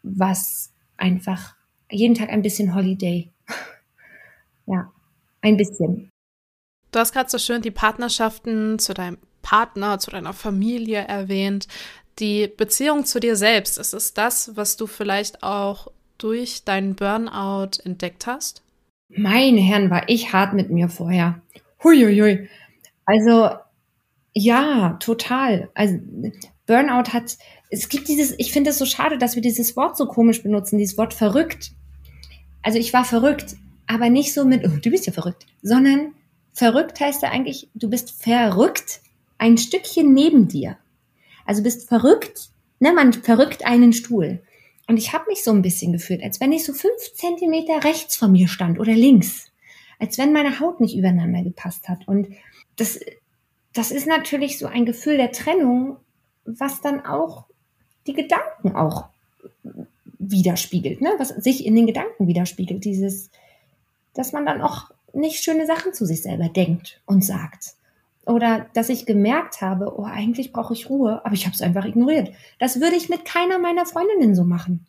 [0.01, 1.55] was einfach
[1.89, 3.29] jeden Tag ein bisschen Holiday
[4.65, 4.91] ja,
[5.41, 6.09] ein bisschen.
[6.91, 11.67] Du hast gerade so schön die Partnerschaften zu deinem Partner, zu deiner Familie erwähnt.
[12.19, 15.87] Die Beziehung zu dir selbst, ist es das, was du vielleicht auch
[16.17, 18.63] durch deinen Burnout entdeckt hast?
[19.09, 21.41] Meine Herren, war ich hart mit mir vorher.
[21.83, 22.47] Huiuiui.
[23.05, 23.49] Also,
[24.33, 25.69] ja, total.
[25.73, 25.99] Also,
[26.65, 27.37] Burnout hat,
[27.69, 30.77] es gibt dieses, ich finde es so schade, dass wir dieses Wort so komisch benutzen,
[30.77, 31.71] dieses Wort verrückt.
[32.61, 33.55] Also, ich war verrückt
[33.87, 36.13] aber nicht so mit, oh, du bist ja verrückt, sondern
[36.53, 39.01] verrückt heißt ja eigentlich, du bist verrückt
[39.37, 40.77] ein Stückchen neben dir.
[41.45, 44.41] Also bist verrückt, ne, man verrückt einen Stuhl.
[44.87, 48.15] Und ich habe mich so ein bisschen gefühlt, als wenn ich so fünf Zentimeter rechts
[48.15, 49.51] von mir stand oder links.
[49.99, 52.07] Als wenn meine Haut nicht übereinander gepasst hat.
[52.07, 52.27] Und
[52.75, 52.99] das,
[53.73, 55.97] das ist natürlich so ein Gefühl der Trennung,
[56.45, 57.45] was dann auch
[58.07, 59.05] die Gedanken auch
[60.19, 61.13] widerspiegelt, ne?
[61.17, 62.83] was sich in den Gedanken widerspiegelt.
[62.83, 63.29] Dieses,
[64.13, 67.75] dass man dann auch nicht schöne Sachen zu sich selber denkt und sagt.
[68.25, 71.85] Oder dass ich gemerkt habe, oh, eigentlich brauche ich Ruhe, aber ich habe es einfach
[71.85, 72.31] ignoriert.
[72.57, 74.85] Das würde ich mit keiner meiner Freundinnen so machen.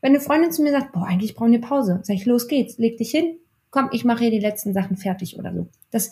[0.00, 2.78] Wenn eine Freundin zu mir sagt, boah, eigentlich brauchen wir Pause, sag ich, los geht's,
[2.78, 3.36] leg dich hin,
[3.70, 5.68] komm, ich mache hier die letzten Sachen fertig oder so.
[5.90, 6.10] Das,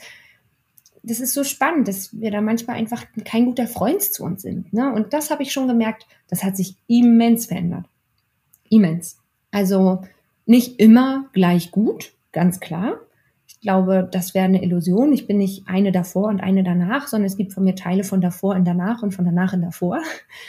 [1.02, 4.72] das ist so spannend, dass wir da manchmal einfach kein guter Freund zu uns sind.
[4.74, 4.92] Ne?
[4.92, 7.86] Und das habe ich schon gemerkt, das hat sich immens verändert.
[8.68, 9.18] Immens.
[9.50, 10.02] Also
[10.44, 13.00] nicht immer gleich gut, ganz klar.
[13.46, 15.12] Ich glaube, das wäre eine Illusion.
[15.12, 18.20] Ich bin nicht eine davor und eine danach, sondern es gibt von mir Teile von
[18.20, 20.00] davor in danach und von danach in davor.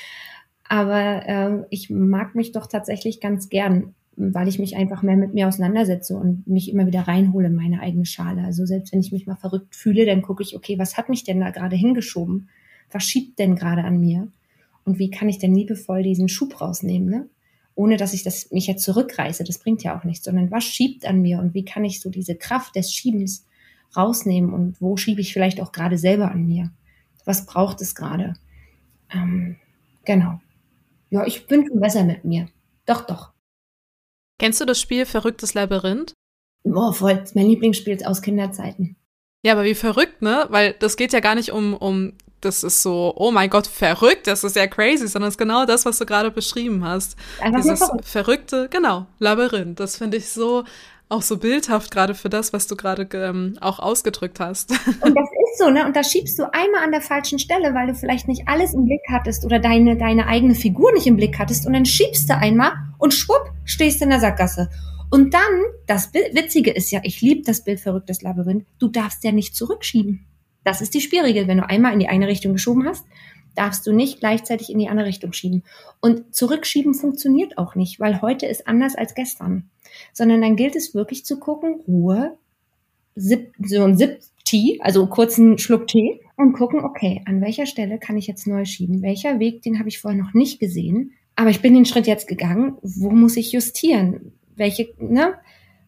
[0.69, 5.34] Aber äh, ich mag mich doch tatsächlich ganz gern, weil ich mich einfach mehr mit
[5.34, 8.43] mir auseinandersetze und mich immer wieder reinhole in meine eigene Schale.
[8.43, 11.23] Also selbst wenn ich mich mal verrückt fühle, dann gucke ich, okay, was hat mich
[11.23, 12.49] denn da gerade hingeschoben?
[12.91, 14.27] Was schiebt denn gerade an mir?
[14.84, 17.09] Und wie kann ich denn liebevoll diesen Schub rausnehmen?
[17.09, 17.30] Ne?
[17.80, 21.05] Ohne dass ich das, mich jetzt zurückreiße, das bringt ja auch nichts, sondern was schiebt
[21.05, 23.45] an mir und wie kann ich so diese Kraft des Schiebens
[23.95, 26.71] rausnehmen und wo schiebe ich vielleicht auch gerade selber an mir?
[27.23, 28.34] Was braucht es gerade?
[29.13, 29.55] Ähm,
[30.03, 30.41] genau.
[31.09, 32.49] Ja, ich bin schon besser mit mir.
[32.86, 33.32] Doch, doch.
[34.39, 36.11] Kennst du das Spiel Verrücktes Labyrinth?
[36.65, 37.23] Oh, voll.
[37.34, 38.97] Mein Lieblingsspiel aus Kinderzeiten.
[39.45, 40.47] Ja, aber wie verrückt, ne?
[40.49, 42.11] Weil das geht ja gar nicht um, um
[42.41, 45.65] das ist so, oh mein Gott, verrückt, das ist ja crazy, sondern es ist genau
[45.65, 47.15] das, was du gerade beschrieben hast.
[47.41, 48.05] Einfach Dieses verrückt.
[48.05, 49.79] verrückte, genau, Labyrinth.
[49.79, 50.63] Das finde ich so,
[51.09, 54.71] auch so bildhaft gerade für das, was du gerade ähm, auch ausgedrückt hast.
[55.01, 55.85] Und das ist so, ne?
[55.85, 58.85] Und da schiebst du einmal an der falschen Stelle, weil du vielleicht nicht alles im
[58.85, 62.37] Blick hattest oder deine, deine eigene Figur nicht im Blick hattest und dann schiebst du
[62.37, 64.69] einmal und schwupp, stehst in der Sackgasse.
[65.11, 69.31] Und dann, das Witzige ist ja, ich liebe das Bild verrücktes Labyrinth, du darfst ja
[69.31, 70.27] nicht zurückschieben.
[70.64, 71.47] Das ist die Spielregel.
[71.47, 73.05] Wenn du einmal in die eine Richtung geschoben hast,
[73.55, 75.64] darfst du nicht gleichzeitig in die andere Richtung schieben.
[75.99, 79.70] Und zurückschieben funktioniert auch nicht, weil heute ist anders als gestern.
[80.14, 82.38] Sondern dann gilt es wirklich zu gucken, Ruhe,
[83.16, 87.99] Sip, so ein Sip-Tee, also einen kurzen Schluck Tee und gucken, okay, an welcher Stelle
[87.99, 89.01] kann ich jetzt neu schieben?
[89.01, 92.28] Welcher Weg, den habe ich vorher noch nicht gesehen, aber ich bin den Schritt jetzt
[92.28, 92.78] gegangen.
[92.82, 94.34] Wo muss ich justieren?
[94.55, 95.36] Welche, ne?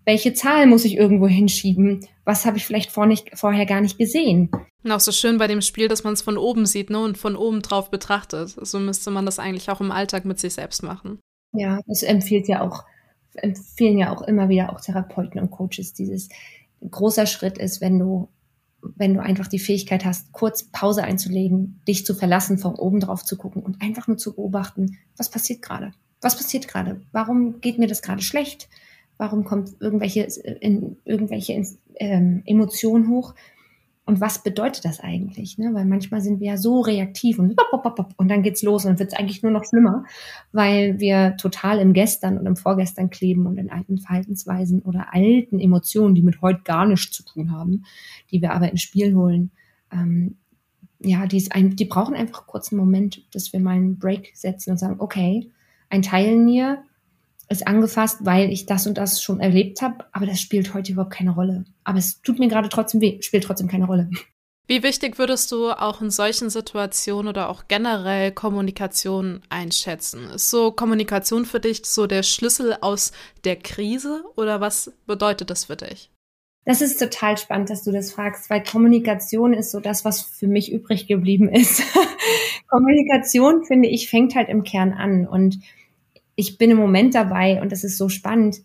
[0.05, 2.05] Welche Zahl muss ich irgendwo hinschieben?
[2.25, 4.49] Was habe ich vielleicht vor nicht, vorher gar nicht gesehen?
[4.83, 7.17] Und auch so schön bei dem Spiel, dass man es von oben sieht ne, und
[7.17, 8.49] von oben drauf betrachtet.
[8.49, 11.19] So müsste man das eigentlich auch im Alltag mit sich selbst machen.
[11.53, 12.85] Ja, das empfiehlt ja auch,
[13.33, 15.93] empfehlen ja auch immer wieder auch Therapeuten und Coaches.
[15.93, 16.29] Dieses
[16.89, 18.29] großer Schritt ist, wenn du,
[18.81, 23.23] wenn du einfach die Fähigkeit hast, kurz Pause einzulegen, dich zu verlassen, von oben drauf
[23.23, 25.91] zu gucken und einfach nur zu beobachten, was passiert gerade?
[26.21, 27.01] Was passiert gerade?
[27.11, 28.69] Warum geht mir das gerade schlecht?
[29.21, 30.27] Warum kommt irgendwelche,
[30.61, 31.63] in, irgendwelche
[31.99, 33.35] ähm, Emotionen hoch?
[34.03, 35.57] und was bedeutet das eigentlich?
[35.57, 35.69] Ne?
[35.73, 37.55] Weil manchmal sind wir ja so reaktiv und,
[38.17, 40.05] und dann geht's los und wird es eigentlich nur noch schlimmer,
[40.51, 45.59] weil wir total im Gestern und im Vorgestern kleben und in alten Verhaltensweisen oder alten
[45.59, 47.85] Emotionen, die mit heute gar nichts zu tun haben,
[48.31, 49.51] die wir aber ins Spiel holen.
[49.93, 50.37] Ähm,
[50.99, 54.71] ja, die, ein, die brauchen einfach kurz einen Moment, dass wir mal einen Break setzen
[54.71, 55.51] und sagen, okay,
[55.89, 56.83] ein Teil in mir
[57.51, 61.13] ist angefasst, weil ich das und das schon erlebt habe, aber das spielt heute überhaupt
[61.13, 61.65] keine Rolle.
[61.83, 64.09] Aber es tut mir gerade trotzdem weh, spielt trotzdem keine Rolle.
[64.67, 70.29] Wie wichtig würdest du auch in solchen Situationen oder auch generell Kommunikation einschätzen?
[70.29, 73.11] Ist so Kommunikation für dich so der Schlüssel aus
[73.43, 76.09] der Krise oder was bedeutet das für dich?
[76.63, 80.47] Das ist total spannend, dass du das fragst, weil Kommunikation ist so das, was für
[80.47, 81.83] mich übrig geblieben ist.
[82.69, 85.59] Kommunikation, finde ich, fängt halt im Kern an und
[86.41, 88.61] ich bin im Moment dabei und das ist so spannend.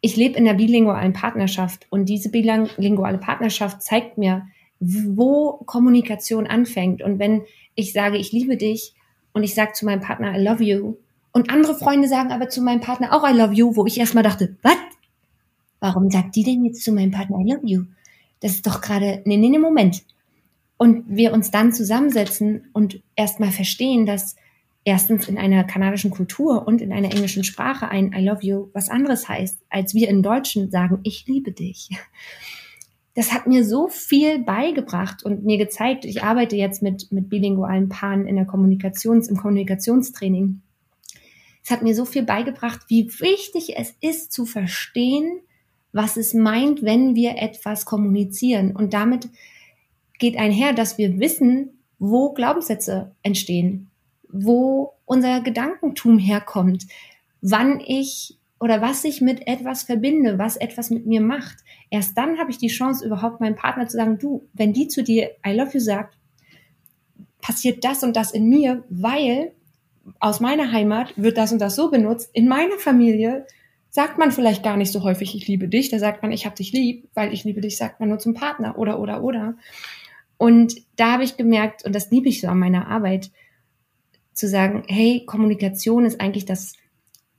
[0.00, 4.46] Ich lebe in der bilingualen Partnerschaft und diese bilinguale Partnerschaft zeigt mir,
[4.80, 7.02] wo Kommunikation anfängt.
[7.02, 7.42] Und wenn
[7.74, 8.94] ich sage, ich liebe dich
[9.34, 10.96] und ich sage zu meinem Partner, I love you,
[11.32, 14.24] und andere Freunde sagen aber zu meinem Partner auch I love you, wo ich erstmal
[14.24, 14.78] dachte, was?
[15.78, 17.84] Warum sagt die denn jetzt zu meinem Partner I love you?
[18.40, 20.04] Das ist doch gerade, nee, nee, nee, Moment.
[20.78, 24.36] Und wir uns dann zusammensetzen und erstmal verstehen, dass
[24.84, 28.88] erstens in einer kanadischen Kultur und in einer englischen Sprache ein I love you was
[28.88, 31.90] anderes heißt, als wir in Deutschen sagen, ich liebe dich.
[33.14, 37.88] Das hat mir so viel beigebracht und mir gezeigt, ich arbeite jetzt mit, mit bilingualen
[37.88, 40.62] Paaren in der Kommunikations, im Kommunikationstraining.
[41.62, 45.40] Es hat mir so viel beigebracht, wie wichtig es ist zu verstehen,
[45.92, 48.74] was es meint, wenn wir etwas kommunizieren.
[48.76, 49.28] Und damit
[50.18, 53.89] geht einher, dass wir wissen, wo Glaubenssätze entstehen,
[54.32, 56.86] wo unser Gedankentum herkommt,
[57.40, 61.58] wann ich oder was ich mit etwas verbinde, was etwas mit mir macht.
[61.88, 65.02] Erst dann habe ich die Chance, überhaupt meinem Partner zu sagen, du, wenn die zu
[65.02, 66.18] dir I love you sagt,
[67.40, 69.52] passiert das und das in mir, weil
[70.18, 72.30] aus meiner Heimat wird das und das so benutzt.
[72.34, 73.46] In meiner Familie
[73.88, 75.88] sagt man vielleicht gar nicht so häufig, ich liebe dich.
[75.88, 78.34] Da sagt man, ich habe dich lieb, weil ich liebe dich, sagt man nur zum
[78.34, 79.56] Partner oder, oder, oder.
[80.36, 83.30] Und da habe ich gemerkt, und das liebe ich so an meiner Arbeit,
[84.40, 86.72] zu sagen, hey, Kommunikation ist eigentlich das,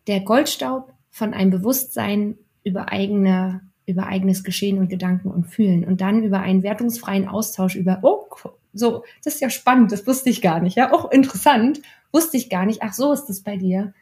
[0.08, 6.00] der Goldstaub von einem Bewusstsein über eigene, über eigenes Geschehen und Gedanken und Fühlen und
[6.00, 8.28] dann über einen wertungsfreien Austausch über, oh,
[8.72, 11.82] so, das ist ja spannend, das wusste ich gar nicht, ja, auch interessant,
[12.14, 13.94] wusste ich gar nicht, ach, so ist es bei dir.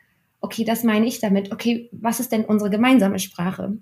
[0.41, 1.51] Okay, das meine ich damit.
[1.51, 3.77] Okay, was ist denn unsere gemeinsame Sprache?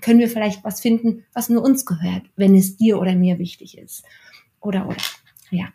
[0.00, 3.78] Können wir vielleicht was finden, was nur uns gehört, wenn es dir oder mir wichtig
[3.78, 4.04] ist?
[4.60, 4.96] Oder, oder,
[5.50, 5.68] ja.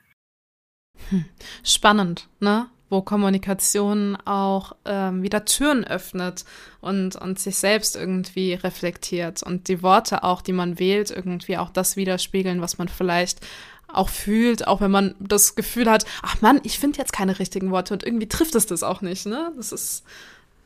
[1.64, 2.68] Spannend, ne?
[2.91, 6.43] Wo Kommunikation auch ähm, wieder Türen öffnet
[6.82, 11.70] und, und sich selbst irgendwie reflektiert und die Worte auch, die man wählt, irgendwie auch
[11.70, 13.41] das widerspiegeln, was man vielleicht
[13.88, 17.70] auch fühlt, auch wenn man das Gefühl hat, ach Mann, ich finde jetzt keine richtigen
[17.70, 19.52] Worte und irgendwie trifft es das auch nicht, ne?
[19.56, 20.04] Das ist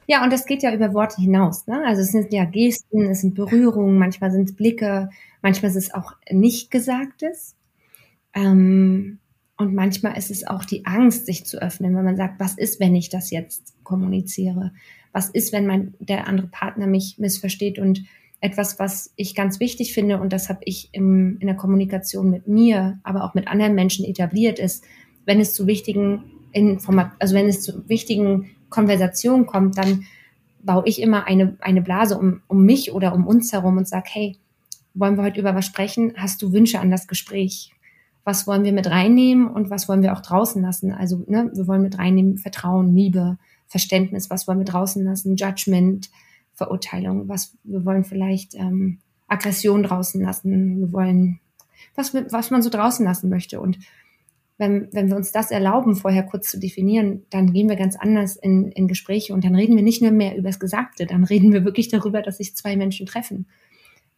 [0.08, 1.68] ja, und das geht ja über Worte hinaus.
[1.68, 1.82] Ne?
[1.86, 5.10] Also es sind ja Gesten, es sind Berührungen, manchmal sind es Blicke,
[5.42, 7.56] manchmal ist es auch nicht Gesagtes.
[8.34, 9.20] Ähm,
[9.58, 12.80] und manchmal ist es auch die Angst, sich zu öffnen, wenn man sagt, was ist,
[12.80, 14.72] wenn ich das jetzt kommuniziere?
[15.12, 17.78] Was ist, wenn mein, der andere Partner mich missversteht?
[17.78, 18.04] Und
[18.41, 22.47] etwas, was ich ganz wichtig finde, und das habe ich im, in der Kommunikation mit
[22.47, 24.84] mir, aber auch mit anderen Menschen etabliert, ist,
[25.26, 30.06] wenn es zu wichtigen Informat also wenn es zu wichtigen Konversationen kommt, dann
[30.62, 34.10] baue ich immer eine, eine Blase um, um mich oder um uns herum und sage,
[34.10, 34.38] hey,
[34.93, 36.14] wollen wir heute über was sprechen?
[36.16, 37.72] Hast du Wünsche an das Gespräch?
[38.24, 40.93] Was wollen wir mit reinnehmen und was wollen wir auch draußen lassen.
[40.93, 46.09] Also ne, wir wollen mit reinnehmen Vertrauen, Liebe, Verständnis, was wollen wir draußen lassen, Judgment,
[46.53, 51.39] Verurteilung, was wir wollen vielleicht ähm, Aggression draußen lassen, wir wollen,
[51.95, 53.59] was, was man so draußen lassen möchte.
[53.59, 53.80] Und
[54.57, 58.36] wenn, wenn wir uns das erlauben, vorher kurz zu definieren, dann gehen wir ganz anders
[58.36, 61.51] in, in Gespräche und dann reden wir nicht nur mehr über das Gesagte, dann reden
[61.51, 63.47] wir wirklich darüber, dass sich zwei Menschen treffen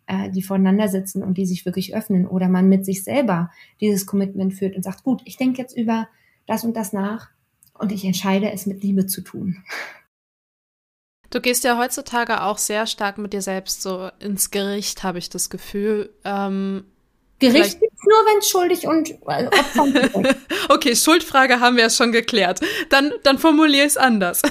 [0.08, 3.52] äh, die voneinander sitzen und die sich wirklich öffnen oder man mit sich selber
[3.82, 6.08] dieses Commitment führt und sagt, gut, ich denke jetzt über
[6.46, 7.30] das und das nach
[7.74, 9.64] und ich entscheide es mit Liebe zu tun.
[11.30, 15.30] Du gehst ja heutzutage auch sehr stark mit dir selbst so ins Gericht, habe ich
[15.30, 16.14] das Gefühl.
[16.24, 16.86] Ähm,
[17.40, 20.36] Gericht gibt's nur, wenn es schuldig und äh, Opfer
[20.70, 22.62] Okay, Schuldfrage haben wir ja schon geklärt.
[22.90, 24.42] Dann, dann formuliere es anders.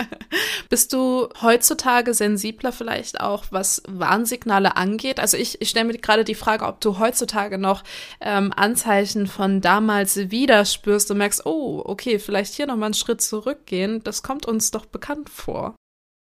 [0.68, 5.20] Bist du heutzutage sensibler vielleicht auch, was Warnsignale angeht?
[5.20, 7.84] Also ich, ich stelle mir gerade die Frage, ob du heutzutage noch
[8.20, 13.20] ähm, Anzeichen von damals wieder spürst und merkst, oh, okay, vielleicht hier nochmal einen Schritt
[13.20, 14.02] zurückgehen.
[14.02, 15.76] Das kommt uns doch bekannt vor.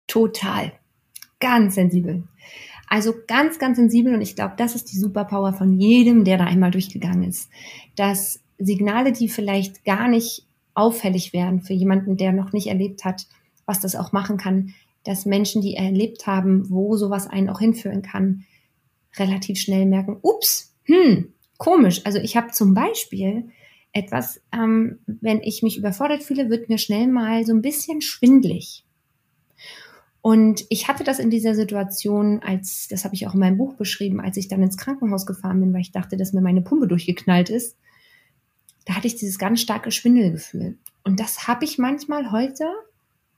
[0.08, 0.72] Total.
[1.40, 2.24] Ganz sensibel.
[2.88, 6.46] Also ganz, ganz sensibel und ich glaube, das ist die Superpower von jedem, der da
[6.46, 7.50] einmal durchgegangen ist.
[7.96, 13.28] Dass Signale, die vielleicht gar nicht auffällig wären für jemanden, der noch nicht erlebt hat,
[13.66, 14.74] was das auch machen kann,
[15.04, 18.44] dass Menschen, die erlebt haben, wo sowas einen auch hinführen kann,
[19.18, 22.02] relativ schnell merken, ups, hm, komisch.
[22.06, 23.50] Also ich habe zum Beispiel
[23.94, 28.85] etwas, ähm, wenn ich mich überfordert fühle, wird mir schnell mal so ein bisschen schwindlig.
[30.26, 33.76] Und ich hatte das in dieser Situation, als, das habe ich auch in meinem Buch
[33.76, 36.88] beschrieben, als ich dann ins Krankenhaus gefahren bin, weil ich dachte, dass mir meine Pumpe
[36.88, 37.78] durchgeknallt ist.
[38.88, 40.80] Da hatte ich dieses ganz starke Schwindelgefühl.
[41.04, 42.66] Und das habe ich manchmal heute.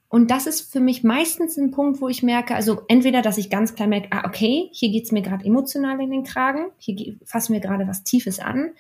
[0.07, 3.49] Und das ist für mich meistens ein Punkt, wo ich merke, also entweder, dass ich
[3.49, 7.51] ganz klar merke, ah, okay, hier geht's mir gerade emotional in den Kragen, hier fassen
[7.51, 8.71] wir gerade was Tiefes an,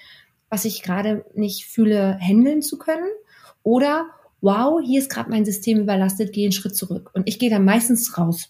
[0.47, 3.09] was ich gerade nicht fühle, handeln zu können.
[3.63, 4.05] Oder
[4.41, 7.09] wow, hier ist gerade mein System überlastet, gehe einen Schritt zurück.
[7.13, 8.49] Und ich gehe dann meistens raus.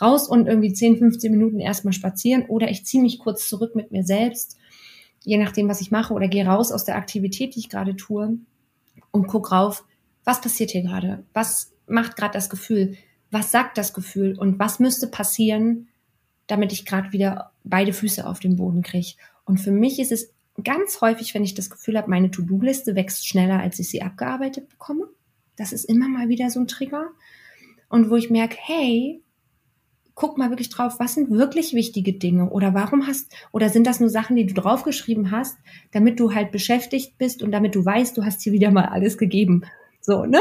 [0.00, 3.92] Raus und irgendwie 10, 15 Minuten erstmal spazieren oder ich ziehe mich kurz zurück mit
[3.92, 4.56] mir selbst,
[5.22, 8.38] je nachdem, was ich mache, oder gehe raus aus der Aktivität, die ich gerade tue
[9.10, 9.84] und guck rauf,
[10.24, 11.24] was passiert hier gerade?
[11.34, 12.96] Was macht gerade das Gefühl?
[13.30, 14.38] Was sagt das Gefühl?
[14.38, 15.88] Und was müsste passieren,
[16.46, 19.14] damit ich gerade wieder beide Füße auf den Boden kriege?
[19.44, 20.32] Und für mich ist es
[20.64, 24.68] ganz häufig, wenn ich das Gefühl habe, meine To-Do-Liste wächst schneller, als ich sie abgearbeitet
[24.68, 25.08] bekomme.
[25.56, 27.10] Das ist immer mal wieder so ein Trigger.
[27.88, 29.22] Und wo ich merke, hey,
[30.14, 34.00] guck mal wirklich drauf, was sind wirklich wichtige Dinge oder warum hast, oder sind das
[34.00, 35.56] nur Sachen, die du draufgeschrieben hast,
[35.92, 39.18] damit du halt beschäftigt bist und damit du weißt, du hast hier wieder mal alles
[39.18, 39.62] gegeben.
[40.00, 40.40] So, ne?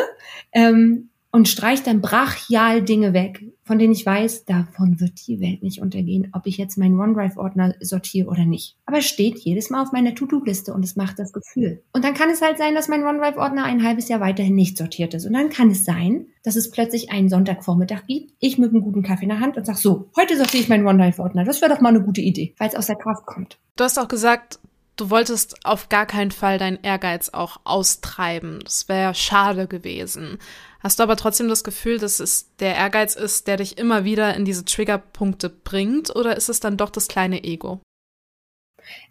[0.52, 5.62] Ähm, und streicht dann brachial Dinge weg, von denen ich weiß, davon wird die Welt
[5.62, 8.78] nicht untergehen, ob ich jetzt meinen OneDrive-Ordner sortiere oder nicht.
[8.88, 11.84] Aber es steht jedes Mal auf meiner To-Do-Liste und es macht das Gefühl.
[11.94, 15.14] Und dann kann es halt sein, dass mein OneDrive-Ordner ein halbes Jahr weiterhin nicht sortiert
[15.14, 15.28] ist.
[15.28, 19.04] Und dann kann es sein, dass es plötzlich einen Sonntagvormittag gibt, ich mit einem guten
[19.04, 21.44] Kaffee in der Hand und sag so, heute sortiere ich meinen OneDrive-Ordner.
[21.44, 23.60] Das wäre doch mal eine gute Idee, weil es aus der Kraft kommt.
[23.76, 24.60] Du hast auch gesagt,
[25.00, 28.60] du wolltest auf gar keinen Fall deinen Ehrgeiz auch austreiben.
[28.64, 30.38] Das wäre schade gewesen.
[30.82, 34.36] Hast du aber trotzdem das Gefühl, dass es der Ehrgeiz ist, der dich immer wieder
[34.36, 37.82] in diese Triggerpunkte bringt, oder ist es dann doch das kleine Ego?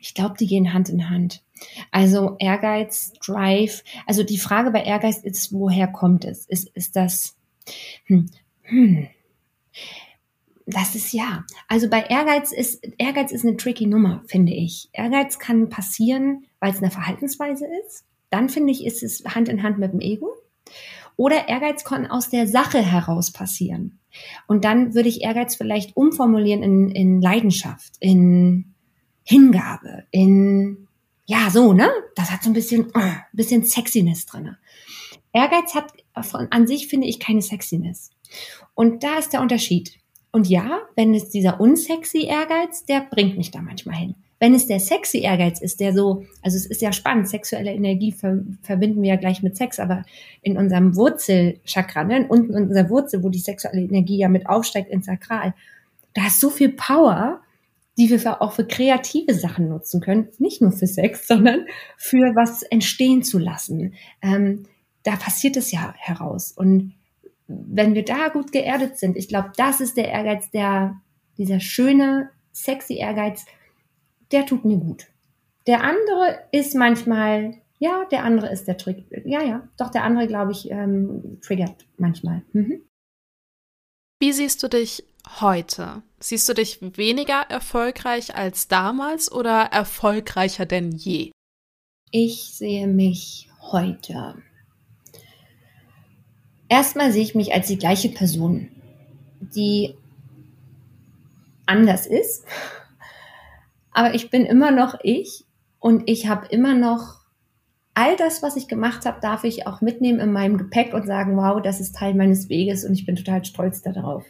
[0.00, 1.42] Ich glaube, die gehen Hand in Hand.
[1.90, 3.84] Also Ehrgeiz, Drive.
[4.06, 6.46] Also die Frage bei Ehrgeiz ist, woher kommt es?
[6.46, 7.36] Ist, ist das,
[8.04, 8.30] hm,
[8.62, 9.08] hm,
[10.70, 11.44] das ist ja.
[11.66, 14.90] Also bei Ehrgeiz ist, Ehrgeiz ist eine tricky Nummer, finde ich.
[14.92, 18.04] Ehrgeiz kann passieren, weil es eine Verhaltensweise ist.
[18.30, 20.34] Dann finde ich, ist es Hand in Hand mit dem Ego.
[21.16, 23.98] Oder Ehrgeiz kann aus der Sache heraus passieren.
[24.46, 28.74] Und dann würde ich Ehrgeiz vielleicht umformulieren in, in Leidenschaft, in
[29.24, 30.86] Hingabe, in,
[31.26, 31.90] ja, so, ne?
[32.14, 34.58] Das hat so ein bisschen, uh, bisschen Sexiness drinne.
[35.32, 35.92] Ehrgeiz hat
[36.22, 38.10] von, an sich, finde ich, keine Sexiness.
[38.74, 39.98] Und da ist der Unterschied.
[40.38, 44.14] Und ja, wenn es dieser unsexy Ehrgeiz, der bringt mich da manchmal hin.
[44.38, 48.12] Wenn es der sexy Ehrgeiz ist, der so, also es ist ja spannend, sexuelle Energie
[48.12, 50.04] ver verbinden wir ja gleich mit Sex, aber
[50.42, 54.90] in unserem Wurzelchakra, ne, unten in unserer Wurzel, wo die sexuelle Energie ja mit aufsteigt
[54.90, 55.54] ins Sakral,
[56.14, 57.40] da ist so viel Power,
[57.98, 60.28] die wir auch für kreative Sachen nutzen können.
[60.38, 61.66] Nicht nur für Sex, sondern
[61.96, 63.94] für was entstehen zu lassen.
[64.22, 64.66] Ähm,
[65.02, 66.52] da passiert es ja heraus.
[66.52, 66.94] Und
[67.48, 71.00] wenn wir da gut geerdet sind, ich glaube, das ist der Ehrgeiz, der,
[71.38, 73.46] dieser schöne, sexy Ehrgeiz,
[74.30, 75.06] der tut mir gut.
[75.66, 79.06] Der andere ist manchmal, ja, der andere ist der Trick.
[79.24, 82.42] Ja, ja, doch der andere, glaube ich, ähm, triggert manchmal.
[82.52, 82.82] Mhm.
[84.20, 85.04] Wie siehst du dich
[85.40, 86.02] heute?
[86.20, 91.30] Siehst du dich weniger erfolgreich als damals oder erfolgreicher denn je?
[92.10, 94.42] Ich sehe mich heute.
[96.68, 98.68] Erstmal sehe ich mich als die gleiche Person,
[99.40, 99.94] die
[101.66, 102.44] anders ist,
[103.92, 105.44] aber ich bin immer noch ich
[105.80, 107.18] und ich habe immer noch
[107.94, 111.36] all das, was ich gemacht habe, darf ich auch mitnehmen in meinem Gepäck und sagen,
[111.36, 114.24] wow, das ist Teil meines Weges und ich bin total stolz darauf.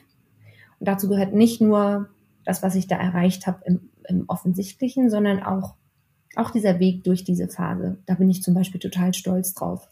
[0.79, 2.09] Und dazu gehört nicht nur
[2.47, 5.75] das, was ich da erreicht habe im, im Offensichtlichen, sondern auch,
[6.35, 7.99] auch dieser Weg durch diese Phase.
[8.07, 9.87] Da bin ich zum Beispiel total stolz drauf,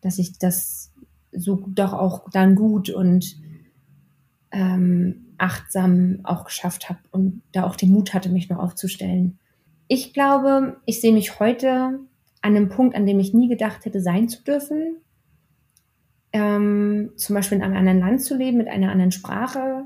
[0.00, 0.92] dass ich das
[1.32, 3.36] so doch auch dann gut und
[4.50, 9.38] ähm, achtsam auch geschafft habe und da auch den Mut hatte, mich noch aufzustellen.
[9.86, 12.00] Ich glaube, ich sehe mich heute
[12.42, 14.96] an einem Punkt, an dem ich nie gedacht hätte, sein zu dürfen.
[16.32, 19.84] Ähm, zum Beispiel in einem anderen Land zu leben, mit einer anderen Sprache,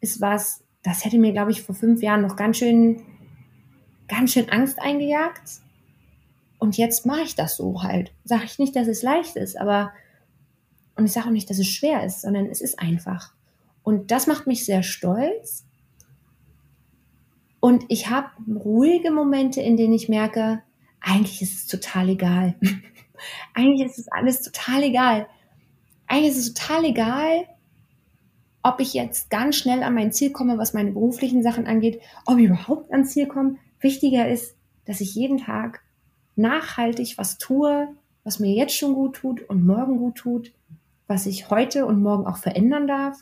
[0.00, 3.02] ist was, das hätte mir, glaube ich, vor fünf Jahren noch ganz schön,
[4.08, 5.60] ganz schön Angst eingejagt.
[6.58, 8.12] Und jetzt mache ich das so halt.
[8.24, 9.92] Sage ich nicht, dass es leicht ist, aber
[11.00, 13.32] und ich sage auch nicht, dass es schwer ist, sondern es ist einfach.
[13.82, 15.64] Und das macht mich sehr stolz.
[17.58, 20.62] Und ich habe ruhige Momente, in denen ich merke,
[21.00, 22.54] eigentlich ist es total egal.
[23.54, 25.26] eigentlich ist es alles total egal.
[26.06, 27.46] Eigentlich ist es total egal,
[28.62, 32.38] ob ich jetzt ganz schnell an mein Ziel komme, was meine beruflichen Sachen angeht, ob
[32.38, 33.56] ich überhaupt ans Ziel komme.
[33.80, 35.80] Wichtiger ist, dass ich jeden Tag
[36.36, 37.88] nachhaltig was tue,
[38.22, 40.52] was mir jetzt schon gut tut und morgen gut tut,
[41.10, 43.18] was ich heute und morgen auch verändern darf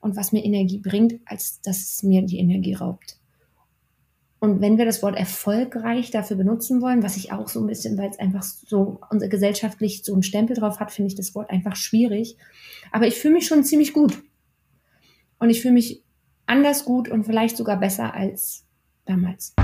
[0.00, 3.16] und was mir Energie bringt, als dass es mir die Energie raubt.
[4.40, 7.96] Und wenn wir das Wort erfolgreich dafür benutzen wollen, was ich auch so ein bisschen,
[7.98, 11.50] weil es einfach so unser gesellschaftlich so einen Stempel drauf hat, finde ich das Wort
[11.50, 12.36] einfach schwierig.
[12.92, 14.22] Aber ich fühle mich schon ziemlich gut.
[15.38, 16.02] Und ich fühle mich
[16.46, 18.66] anders gut und vielleicht sogar besser als
[19.06, 19.54] damals.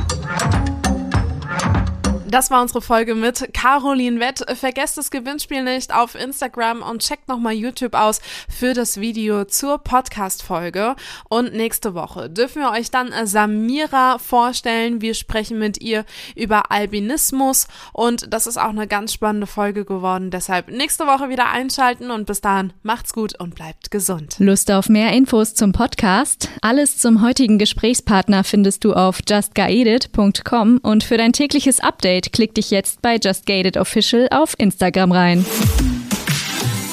[2.29, 4.45] Das war unsere Folge mit Caroline Wett.
[4.59, 9.79] Vergesst das Gewinnspiel nicht auf Instagram und checkt nochmal YouTube aus für das Video zur
[9.79, 10.97] Podcast-Folge.
[11.29, 15.01] Und nächste Woche dürfen wir euch dann Samira vorstellen.
[15.01, 16.05] Wir sprechen mit ihr
[16.35, 20.33] über Albinismus und das ist auch eine ganz spannende Folge geworden.
[20.33, 24.35] Deshalb nächste Woche wieder einschalten und bis dahin macht's gut und bleibt gesund.
[24.39, 26.49] Lust auf mehr Infos zum Podcast?
[26.61, 32.55] Alles zum heutigen Gesprächspartner findest du auf justguided.com und für dein tägliches Update Update, klick
[32.55, 35.45] dich jetzt bei Just Gated Official auf Instagram rein.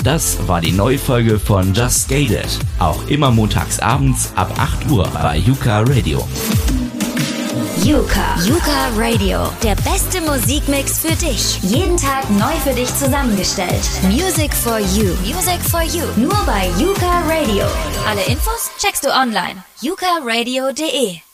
[0.03, 2.59] Das war die neue Folge von Just Gated.
[2.79, 6.27] Auch immer montags abends ab 8 Uhr bei Yuka Radio.
[7.85, 8.35] Yuka.
[8.45, 9.47] Yuka Radio.
[9.63, 11.61] Der beste Musikmix für dich.
[11.61, 13.83] Jeden Tag neu für dich zusammengestellt.
[14.03, 15.15] Music for you.
[15.25, 16.03] Music for you.
[16.17, 17.65] Nur bei Yuka Radio.
[18.07, 19.63] Alle Infos checkst du online.
[19.81, 21.32] yukaradio.de